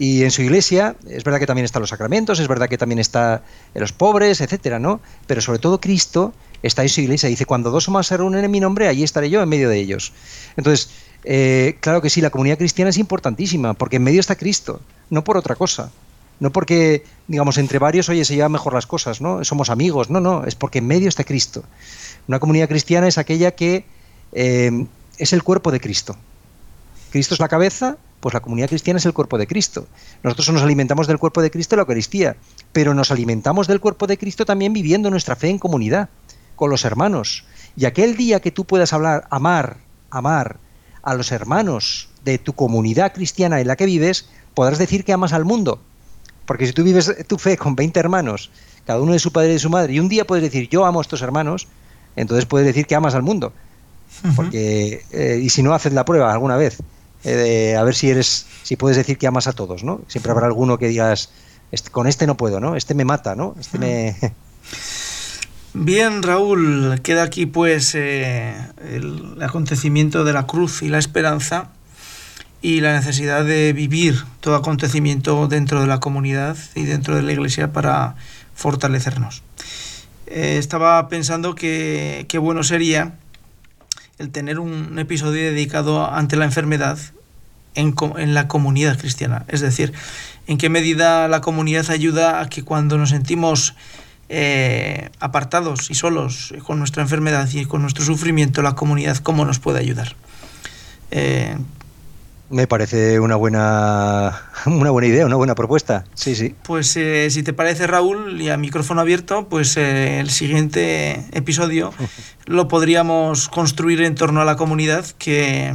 Y 0.00 0.24
en 0.24 0.30
su 0.30 0.40
iglesia, 0.40 0.96
es 1.06 1.24
verdad 1.24 1.38
que 1.38 1.46
también 1.46 1.66
están 1.66 1.80
los 1.80 1.90
sacramentos, 1.90 2.40
es 2.40 2.48
verdad 2.48 2.70
que 2.70 2.78
también 2.78 3.00
está 3.00 3.42
en 3.74 3.82
los 3.82 3.92
pobres, 3.92 4.40
etcétera, 4.40 4.78
¿no? 4.78 4.98
Pero 5.26 5.42
sobre 5.42 5.58
todo 5.58 5.78
Cristo 5.78 6.32
está 6.62 6.80
en 6.80 6.88
su 6.88 7.02
iglesia. 7.02 7.28
Dice, 7.28 7.44
cuando 7.44 7.70
dos 7.70 7.86
o 7.86 7.90
más 7.90 8.06
se 8.06 8.16
reúnen 8.16 8.42
en 8.42 8.50
mi 8.50 8.60
nombre, 8.60 8.88
allí 8.88 9.02
estaré 9.02 9.28
yo 9.28 9.42
en 9.42 9.48
medio 9.50 9.68
de 9.68 9.78
ellos. 9.78 10.14
Entonces, 10.56 10.88
eh, 11.24 11.76
claro 11.80 12.00
que 12.00 12.08
sí, 12.08 12.22
la 12.22 12.30
comunidad 12.30 12.56
cristiana 12.56 12.88
es 12.88 12.96
importantísima, 12.96 13.74
porque 13.74 13.96
en 13.96 14.04
medio 14.04 14.20
está 14.20 14.36
Cristo, 14.36 14.80
no 15.10 15.22
por 15.22 15.36
otra 15.36 15.54
cosa. 15.54 15.92
No 16.38 16.50
porque, 16.50 17.04
digamos, 17.28 17.58
entre 17.58 17.78
varios, 17.78 18.08
oye, 18.08 18.24
se 18.24 18.36
llevan 18.36 18.52
mejor 18.52 18.72
las 18.72 18.86
cosas, 18.86 19.20
¿no? 19.20 19.44
Somos 19.44 19.68
amigos, 19.68 20.08
no, 20.08 20.18
no, 20.18 20.46
es 20.46 20.54
porque 20.54 20.78
en 20.78 20.86
medio 20.86 21.10
está 21.10 21.24
Cristo. 21.24 21.62
Una 22.26 22.38
comunidad 22.38 22.70
cristiana 22.70 23.06
es 23.06 23.18
aquella 23.18 23.50
que 23.50 23.84
eh, 24.32 24.86
es 25.18 25.34
el 25.34 25.42
cuerpo 25.42 25.70
de 25.70 25.80
Cristo. 25.80 26.16
Cristo 27.10 27.34
es 27.34 27.40
la 27.40 27.48
cabeza, 27.48 27.96
pues 28.20 28.34
la 28.34 28.40
comunidad 28.40 28.68
cristiana 28.68 28.98
es 28.98 29.06
el 29.06 29.12
cuerpo 29.12 29.38
de 29.38 29.46
Cristo. 29.46 29.86
Nosotros 30.22 30.50
nos 30.50 30.62
alimentamos 30.62 31.06
del 31.06 31.18
cuerpo 31.18 31.42
de 31.42 31.50
Cristo 31.50 31.74
en 31.74 31.78
la 31.78 31.82
Eucaristía, 31.82 32.36
pero 32.72 32.94
nos 32.94 33.10
alimentamos 33.10 33.66
del 33.66 33.80
cuerpo 33.80 34.06
de 34.06 34.18
Cristo 34.18 34.44
también 34.44 34.72
viviendo 34.72 35.10
nuestra 35.10 35.36
fe 35.36 35.48
en 35.48 35.58
comunidad, 35.58 36.08
con 36.56 36.70
los 36.70 36.84
hermanos. 36.84 37.44
Y 37.76 37.86
aquel 37.86 38.16
día 38.16 38.40
que 38.40 38.50
tú 38.50 38.64
puedas 38.64 38.92
hablar, 38.92 39.26
amar, 39.30 39.78
amar 40.10 40.58
a 41.02 41.14
los 41.14 41.32
hermanos 41.32 42.08
de 42.24 42.38
tu 42.38 42.52
comunidad 42.52 43.12
cristiana 43.12 43.60
en 43.60 43.66
la 43.66 43.76
que 43.76 43.86
vives, 43.86 44.28
podrás 44.54 44.78
decir 44.78 45.04
que 45.04 45.12
amas 45.12 45.32
al 45.32 45.44
mundo. 45.44 45.80
Porque 46.46 46.66
si 46.66 46.72
tú 46.72 46.82
vives 46.82 47.14
tu 47.26 47.38
fe 47.38 47.56
con 47.56 47.76
20 47.76 47.98
hermanos, 47.98 48.50
cada 48.84 49.00
uno 49.00 49.12
de 49.12 49.18
su 49.18 49.32
padre 49.32 49.50
y 49.50 49.52
de 49.54 49.58
su 49.58 49.70
madre, 49.70 49.94
y 49.94 50.00
un 50.00 50.08
día 50.08 50.26
puedes 50.26 50.42
decir 50.42 50.68
yo 50.68 50.84
amo 50.84 50.98
a 50.98 51.02
estos 51.02 51.22
hermanos, 51.22 51.68
entonces 52.16 52.44
puedes 52.44 52.66
decir 52.66 52.86
que 52.86 52.94
amas 52.94 53.14
al 53.14 53.22
mundo. 53.22 53.52
Porque, 54.34 55.04
eh, 55.12 55.40
y 55.40 55.48
si 55.50 55.62
no 55.62 55.72
haces 55.72 55.92
la 55.92 56.04
prueba 56.04 56.32
alguna 56.32 56.56
vez, 56.56 56.78
eh, 57.24 57.76
a 57.76 57.82
ver 57.84 57.94
si 57.94 58.10
eres, 58.10 58.46
si 58.62 58.76
puedes 58.76 58.96
decir 58.96 59.18
que 59.18 59.26
amas 59.26 59.46
a 59.46 59.52
todos, 59.52 59.84
¿no? 59.84 60.00
Siempre 60.08 60.32
habrá 60.32 60.46
alguno 60.46 60.78
que 60.78 60.88
digas, 60.88 61.30
"Este- 61.72 61.90
con 61.90 62.06
este 62.06 62.26
no 62.26 62.36
puedo, 62.36 62.60
¿no? 62.60 62.76
Este 62.76 62.94
me 62.94 63.04
mata, 63.04 63.34
¿no? 63.34 63.54
Este 63.60 63.78
me... 63.78 64.16
Bien, 65.72 66.22
Raúl, 66.22 67.00
queda 67.02 67.22
aquí 67.22 67.46
pues 67.46 67.94
eh, 67.94 68.54
el 68.88 69.36
acontecimiento 69.40 70.24
de 70.24 70.32
la 70.32 70.46
cruz 70.46 70.82
y 70.82 70.88
la 70.88 70.98
esperanza 70.98 71.68
y 72.60 72.80
la 72.80 72.92
necesidad 72.92 73.44
de 73.44 73.72
vivir 73.72 74.24
todo 74.40 74.56
acontecimiento 74.56 75.46
dentro 75.46 75.80
de 75.80 75.86
la 75.86 76.00
comunidad 76.00 76.56
y 76.74 76.84
dentro 76.84 77.14
de 77.14 77.22
la 77.22 77.32
iglesia 77.32 77.72
para 77.72 78.16
fortalecernos. 78.54 79.42
Eh, 80.26 80.56
estaba 80.58 81.08
pensando 81.08 81.54
que 81.54 82.26
qué 82.28 82.38
bueno 82.38 82.64
sería 82.64 83.14
el 84.20 84.30
tener 84.30 84.58
un 84.60 84.98
episodio 84.98 85.42
dedicado 85.42 86.08
ante 86.12 86.36
la 86.36 86.44
enfermedad 86.44 86.98
en, 87.74 87.94
en 88.18 88.34
la 88.34 88.48
comunidad 88.48 88.98
cristiana. 88.98 89.46
Es 89.48 89.60
decir, 89.60 89.94
en 90.46 90.58
qué 90.58 90.68
medida 90.68 91.26
la 91.26 91.40
comunidad 91.40 91.90
ayuda 91.90 92.40
a 92.40 92.48
que 92.48 92.62
cuando 92.62 92.98
nos 92.98 93.10
sentimos 93.10 93.74
eh, 94.28 95.08
apartados 95.20 95.90
y 95.90 95.94
solos 95.94 96.54
con 96.64 96.78
nuestra 96.78 97.02
enfermedad 97.02 97.48
y 97.52 97.64
con 97.64 97.80
nuestro 97.80 98.04
sufrimiento, 98.04 98.60
la 98.60 98.74
comunidad 98.74 99.16
cómo 99.16 99.44
nos 99.44 99.58
puede 99.58 99.80
ayudar. 99.80 100.14
Eh, 101.10 101.56
me 102.50 102.66
parece 102.66 103.20
una 103.20 103.36
buena, 103.36 104.42
una 104.66 104.90
buena 104.90 105.08
idea, 105.08 105.24
una 105.24 105.36
buena 105.36 105.54
propuesta. 105.54 106.04
Sí, 106.14 106.34
sí. 106.34 106.54
pues 106.62 106.96
eh, 106.96 107.30
si 107.30 107.42
te 107.42 107.52
parece 107.52 107.86
Raúl 107.86 108.40
y 108.40 108.50
a 108.50 108.56
micrófono 108.56 109.00
abierto, 109.00 109.48
pues 109.48 109.76
eh, 109.76 110.20
el 110.20 110.30
siguiente 110.30 111.24
episodio 111.32 111.94
lo 112.46 112.68
podríamos 112.68 113.48
construir 113.48 114.02
en 114.02 114.14
torno 114.14 114.40
a 114.40 114.44
la 114.44 114.56
comunidad 114.56 115.06
que... 115.18 115.74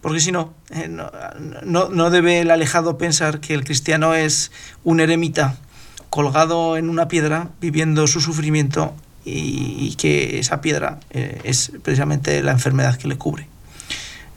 Porque 0.00 0.20
si 0.20 0.30
no, 0.30 0.54
eh, 0.70 0.86
no, 0.88 1.10
no, 1.64 1.88
no 1.88 2.10
debe 2.10 2.40
el 2.40 2.52
alejado 2.52 2.98
pensar 2.98 3.40
que 3.40 3.52
el 3.52 3.64
cristiano 3.64 4.14
es 4.14 4.52
un 4.84 5.00
eremita 5.00 5.56
colgado 6.08 6.76
en 6.76 6.88
una 6.88 7.08
piedra 7.08 7.48
viviendo 7.60 8.06
su 8.06 8.20
sufrimiento 8.20 8.94
y, 9.24 9.88
y 9.90 9.94
que 9.96 10.38
esa 10.38 10.60
piedra 10.60 11.00
eh, 11.10 11.40
es 11.44 11.72
precisamente 11.82 12.42
la 12.42 12.52
enfermedad 12.52 12.96
que 12.96 13.08
le 13.08 13.18
cubre. 13.18 13.48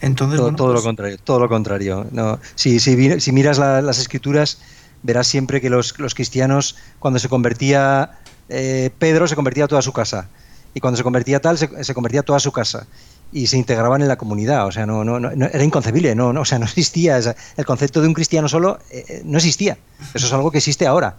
Entonces, 0.02 0.38
todo, 0.38 0.46
bueno, 0.48 0.58
todo 0.58 0.68
pues, 0.74 0.82
lo 0.84 0.88
contrario, 0.88 1.18
todo 1.24 1.40
lo 1.40 1.48
contrario. 1.50 2.08
No, 2.12 2.40
si, 2.56 2.80
si, 2.80 2.96
miras 3.32 3.58
la- 3.58 3.82
las 3.82 4.00
escrituras, 4.00 4.58
verás 5.04 5.28
siempre 5.28 5.62
que 5.62 5.70
los, 5.70 5.98
los 6.00 6.16
cristianos, 6.16 6.76
cuando 7.00 7.20
se 7.20 7.30
convertía 7.30 8.20
eh, 8.50 8.90
Pedro, 9.00 9.28
se 9.28 9.36
convertía 9.36 9.68
toda 9.68 9.82
su 9.82 9.94
casa. 9.94 10.28
Y 10.74 10.80
cuando 10.80 10.98
se 10.98 11.04
convertía 11.04 11.40
tal, 11.40 11.58
se, 11.58 11.84
se 11.84 11.94
convertía 11.94 12.24
toda 12.24 12.40
su 12.40 12.52
casa. 12.52 12.88
Y 13.34 13.48
se 13.48 13.58
integraban 13.58 14.02
en 14.02 14.08
la 14.10 14.18
comunidad. 14.18 14.68
O 14.68 14.72
sea, 14.72 14.86
no, 14.86 15.04
no, 15.06 15.20
no- 15.20 15.30
era 15.46 15.64
inconcebible. 15.64 16.16
No, 16.16 16.34
no, 16.34 16.42
o 16.42 16.46
sea, 16.46 16.60
no 16.60 16.66
existía. 16.66 17.18
esa- 17.18 17.36
el 17.58 17.66
concepto 17.66 18.02
de 18.02 18.08
un 18.08 18.14
cristiano 18.14 18.50
solo 18.50 18.80
eh, 18.90 19.06
eh, 19.08 19.22
no 19.24 19.38
existía. 19.38 19.78
Eso 20.14 20.28
es 20.28 20.34
algo 20.34 20.52
que 20.52 20.58
existe 20.58 20.88
ahora. 20.88 21.16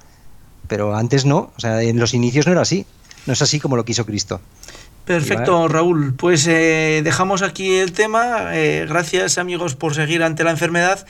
Pero 0.69 0.95
antes 0.97 1.25
no. 1.25 1.53
O 1.57 1.61
sea, 1.61 1.81
en 1.83 1.99
los 1.99 2.15
inicios 2.15 2.47
no 2.47 2.53
era 2.53 2.63
así. 2.63 2.85
No 3.27 3.33
es 3.35 3.41
así 3.43 3.61
como 3.61 3.77
lo 3.77 3.85
quiso 3.85 4.05
Cristo. 4.05 4.41
Perfecto, 5.05 5.67
Raúl. 5.67 6.15
Pues 6.15 6.47
eh, 6.47 7.01
dejamos 7.03 7.43
aquí 7.43 7.75
el 7.75 7.93
tema. 7.93 8.57
Eh, 8.57 8.87
gracias 8.89 9.37
amigos 9.39 9.75
por 9.75 9.95
seguir 9.95 10.23
ante 10.23 10.45
la 10.45 10.53
enfermedad 10.53 11.05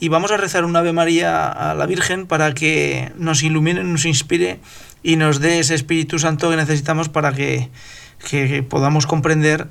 y 0.00 0.08
vamos 0.08 0.32
a 0.32 0.36
rezar 0.36 0.64
un 0.64 0.74
Ave 0.74 0.92
María 0.92 1.46
a 1.46 1.74
la 1.74 1.86
Virgen 1.86 2.26
para 2.26 2.54
que 2.54 3.12
nos 3.16 3.42
ilumine, 3.42 3.84
nos 3.84 4.04
inspire 4.04 4.58
y 5.02 5.16
nos 5.16 5.40
dé 5.40 5.60
ese 5.60 5.74
Espíritu 5.74 6.18
Santo 6.18 6.50
que 6.50 6.56
necesitamos 6.56 7.08
para 7.08 7.32
que, 7.32 7.70
que 8.28 8.64
podamos 8.64 9.06
comprender 9.06 9.68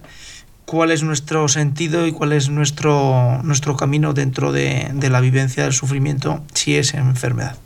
cuál 0.66 0.92
es 0.92 1.04
nuestro 1.04 1.48
sentido 1.50 2.08
y 2.08 2.12
cuál 2.12 2.32
es 2.32 2.50
nuestro, 2.50 3.42
nuestro 3.44 3.76
camino 3.76 4.14
dentro 4.14 4.52
de, 4.52 4.90
de 4.94 5.10
la 5.10 5.20
vivencia 5.20 5.64
del 5.64 5.74
sufrimiento 5.74 6.44
si 6.54 6.76
es 6.76 6.94
enfermedad. 6.94 7.58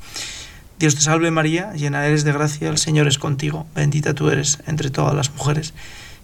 Dios 0.79 0.95
te 0.95 1.01
salve 1.01 1.29
María, 1.29 1.73
llena 1.73 2.05
eres 2.05 2.23
de 2.23 2.31
gracia, 2.31 2.69
el 2.69 2.77
Señor 2.77 3.07
es 3.07 3.19
contigo, 3.19 3.67
bendita 3.75 4.13
tú 4.13 4.29
eres 4.29 4.59
entre 4.65 4.89
todas 4.89 5.13
las 5.13 5.29
mujeres, 5.31 5.73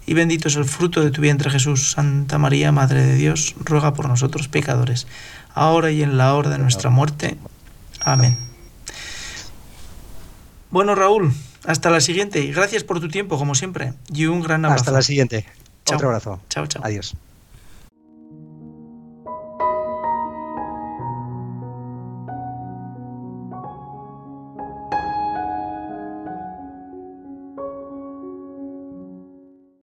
y 0.05 0.13
bendito 0.13 0.47
es 0.47 0.55
el 0.55 0.63
fruto 0.63 1.01
de 1.03 1.11
tu 1.11 1.19
vientre 1.19 1.51
Jesús. 1.51 1.91
Santa 1.91 2.37
María, 2.37 2.71
Madre 2.71 3.03
de 3.03 3.15
Dios, 3.15 3.55
ruega 3.59 3.93
por 3.93 4.07
nosotros 4.07 4.47
pecadores, 4.47 5.07
ahora 5.53 5.91
y 5.91 6.03
en 6.03 6.17
la 6.17 6.33
hora 6.35 6.49
de 6.49 6.57
nuestra 6.57 6.89
muerte. 6.89 7.37
Amén. 7.99 8.37
Bueno 10.71 10.95
Raúl, 10.95 11.33
hasta 11.65 11.89
la 11.89 11.99
siguiente 11.99 12.39
y 12.39 12.53
gracias 12.53 12.85
por 12.85 13.01
tu 13.01 13.09
tiempo 13.09 13.37
como 13.37 13.55
siempre 13.55 13.93
y 14.13 14.25
un 14.27 14.41
gran 14.41 14.63
abrazo. 14.63 14.81
Hasta 14.81 14.91
la 14.91 15.01
siguiente. 15.01 15.45
Chao. 15.85 15.97
Otro 15.97 16.07
abrazo. 16.07 16.41
Chao, 16.49 16.65
chao. 16.67 16.81
Adiós. 16.85 17.15